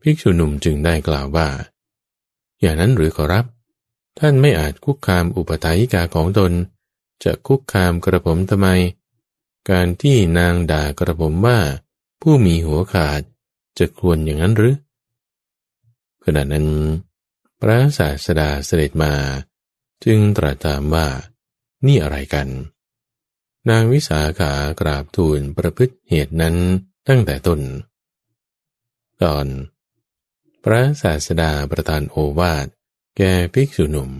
[0.00, 1.48] ภิกษุหนุ่มจึงได้กล่าวว่า
[2.60, 3.44] อย่างนั้นหรือขอรับ
[4.18, 6.52] ท่านไม่อาจคุกคามอุปถายิกาของตน
[7.24, 8.68] จะคุกคามกระผมทำไม
[9.70, 11.58] การที่นางด่ากระผมว่า
[12.22, 13.20] ผู้มีหัวขาด
[13.78, 14.76] จะควรอย่างนั้นหรือ
[16.24, 16.68] ขณะนั้น
[17.60, 19.14] พระศาสดาเสด็จมา
[20.04, 21.06] จึงตรัสถามว่า
[21.86, 22.48] นี่อะไรกัน
[23.70, 26.56] นางวิสาขากราบทูลประพฤติเหตุนั้น
[27.08, 27.60] ตั้งแต่ต้น
[29.22, 29.46] ตอน
[30.64, 32.66] พระศาสดาประทานโอวาท
[33.16, 34.10] แก่ภิกษุหนุ่ม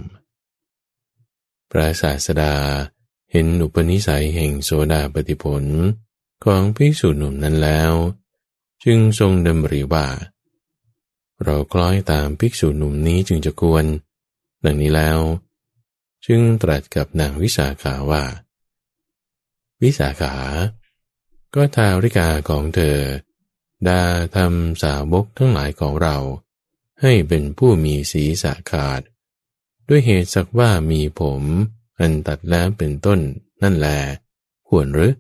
[1.71, 2.55] พระศาสดา
[3.33, 5.65] เห็นอุปนิสัยแห่งโสดาปฏิผล
[6.45, 7.93] ของภิกษุหนุ่มนั้นแล้ว
[8.85, 10.07] จึงทรงดำริว่า
[11.43, 13.85] เราคล้อยตามภิกษุหนุ่มนี้จึงจะควร
[14.65, 15.21] ดังนี้แล้ว
[16.27, 18.25] จึงตรัสกับนางวิสาขาว่า
[19.83, 20.35] วิสาขา
[21.55, 22.99] ก็ทาริกาของเธอ
[23.89, 24.03] ดา
[24.37, 26.17] ทำสาวกทั้งหลายของเรา
[27.03, 29.01] ให้เป็นผู้มีศีรษะขาด
[29.89, 31.43] ด้วยเหตุสักว่ามีผม
[31.99, 33.19] อันตัดแล้วเป็นต้น
[33.63, 33.89] นั่นแล
[34.69, 35.15] ควรหรือ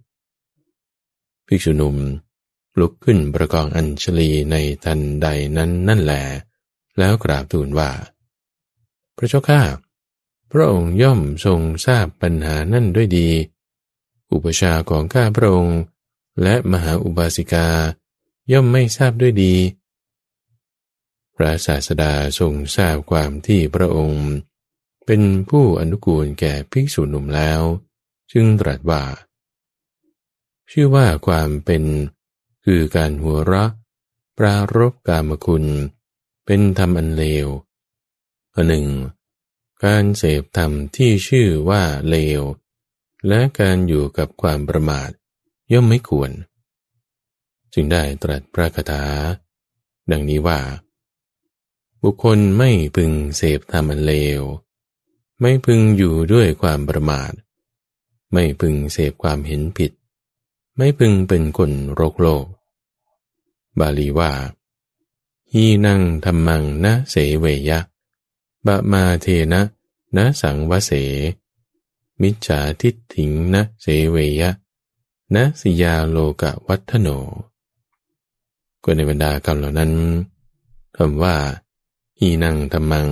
[1.46, 1.96] ภิกษุหนุ่ม
[2.78, 6.14] ลุกขึ้นประกองอัญชลีในทันใดนั้นนั่นแหล
[6.98, 7.90] แล้วกราบทูลว่า
[9.16, 9.62] พระเจ้าข้า
[10.52, 13.28] พระองค์ย่อมทรงทราบปัญหานั่นด้วยดี
[14.32, 15.78] อุปชาของข้าพระองค์
[16.42, 17.68] และมหาอุบาสิกา
[18.52, 19.54] ย่อมไม่ทราบด้วยดี
[21.36, 24.26] พระศาสดาทรงทราบความที่พระองค์
[25.07, 27.62] เป็นผู้อนุกูลแก่ภิกษุหนุ่มแล้ว
[28.32, 29.02] จึงตรัสว่า
[30.70, 31.84] ชื่อว่าความเป็น
[32.64, 33.70] คือการหัวเราะ
[34.38, 35.64] ปรารบกามคุณ
[36.46, 37.46] เป็นธรรมอันเลว
[38.54, 38.86] อันหนึ่ง
[39.84, 42.42] การเสพธรรมที่ชื่อว่าเลว
[43.28, 45.11] และการอยู่กับความประมาท
[45.72, 46.30] ย่อมไม่ควร
[47.74, 49.04] จึงได้ตรัสพระคาถา
[50.11, 50.61] ดังนี้ว่า
[52.02, 54.42] บุคคลไม่พึงเสพธรรมอันเลว
[55.41, 57.32] ไม่พึงอยู่ด้วยความประมาท
[58.32, 59.93] ไม่พึงเสพความเห็นผิด
[60.76, 62.47] ไม่พึงเป็นคนโรคโลก
[63.78, 64.32] บาลีว่า
[65.53, 67.78] ฮีนั่งธรรมังนะเสเวยะ
[68.66, 69.62] บะมาเทนะ
[70.16, 70.93] นะสังวเส
[72.22, 74.51] มิจฉาทิฏฐิงนะเสเวยะ
[75.34, 77.09] นะสิยาโลกะวัฒโน
[78.82, 79.93] ก็ในบรรดาคำเหล่านั้น
[80.97, 81.37] คำว่า
[82.18, 83.09] ฮีนั่งธรรมัง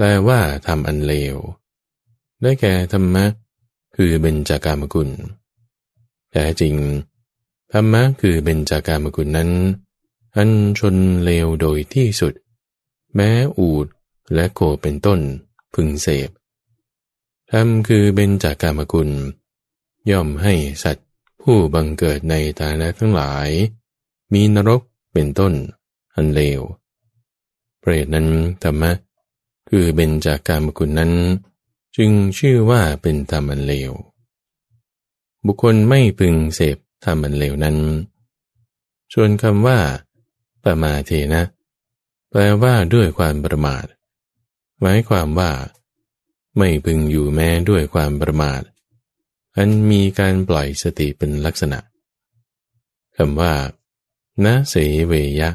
[0.00, 1.36] แปลว่าทำอันเลว
[2.42, 3.24] ได้แก่ธรรมะ
[3.96, 5.10] คือเบญจากามกุล
[6.32, 6.74] แต่จริง
[7.72, 9.50] ธรรมะคือเบญจากามกุลนั้น
[10.36, 12.34] อันชนเลวโดยที่สุด
[13.14, 13.86] แม้อูด
[14.34, 15.20] และโคเป็นต้น
[15.74, 16.30] พึงเสพ
[17.52, 19.10] ธรรมคือเบญจากามกุล
[20.10, 21.08] ย่อมให้สัตว์
[21.42, 23.48] ผู้บังเกิดในฐานะทั้งหลาย
[24.32, 24.82] มีนรก
[25.12, 25.52] เป็นต้น
[26.14, 26.60] อันเลว
[27.80, 28.28] เปรตนั้น
[28.64, 28.92] ธรรมะ
[29.68, 31.12] คือเบญจากกามกุลนั้น
[31.96, 33.92] จึงชื่อว่าเป็นธรรมอันเลว
[35.46, 37.76] บุคคลไม่พึงเสพทำมันเลวนั้น
[39.12, 39.78] ส่วนคำว่า
[40.62, 41.44] ปะมาเทนะ
[42.30, 43.86] แปลว่าด้วยความประมาท
[44.80, 45.50] หมายความว่า
[46.58, 48.62] ไม่พึงอยู่แม้ด้วยความประมาท
[49.56, 51.78] อันมีการปล่อยสติเป็นลักษณะ
[53.16, 53.54] คำว่า
[54.44, 54.74] นะเส
[55.06, 55.50] เวยะ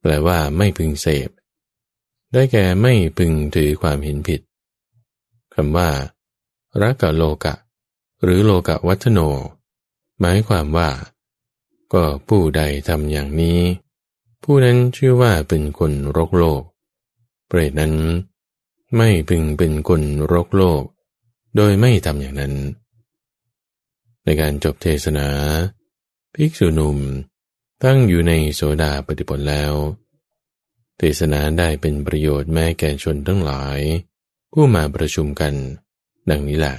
[0.00, 1.28] แปลว่าไม่พึงเสพ
[2.32, 4.40] ได้แก่ไม่พึงถือความเห็นผิด
[5.54, 5.90] คำว่า
[6.82, 7.54] รักกะโลกะ
[8.22, 9.20] หรือโลกะวัฒโน
[10.20, 10.90] หมายความว่า
[11.92, 13.60] ก็ผู้ใดทำอย่างนี้
[14.44, 16.62] ผู้นั้นชื่อว่าเป็นคนรกโลก
[17.48, 17.94] เปรตนั้น
[18.96, 20.02] ไม่พึงเป็นคน
[20.32, 20.82] รกโลก
[21.56, 22.54] โดยไม่ทำอย่างนั้น
[24.24, 25.28] ในการจบเทศนา
[26.34, 26.98] ภิกษุหนุ่ม
[27.84, 29.72] ตั้งอยู่ในโสดาปฏิปลแล้ว
[31.02, 33.80] เทศนาได้เป็นประโยชน์แม้แก่ชนทั้งหลาย
[34.52, 35.54] ผู้มาประชุมกัน
[36.30, 36.76] ดังนี้แหละ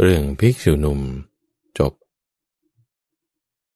[0.00, 1.00] เรื่องภิกษุหนุ่ม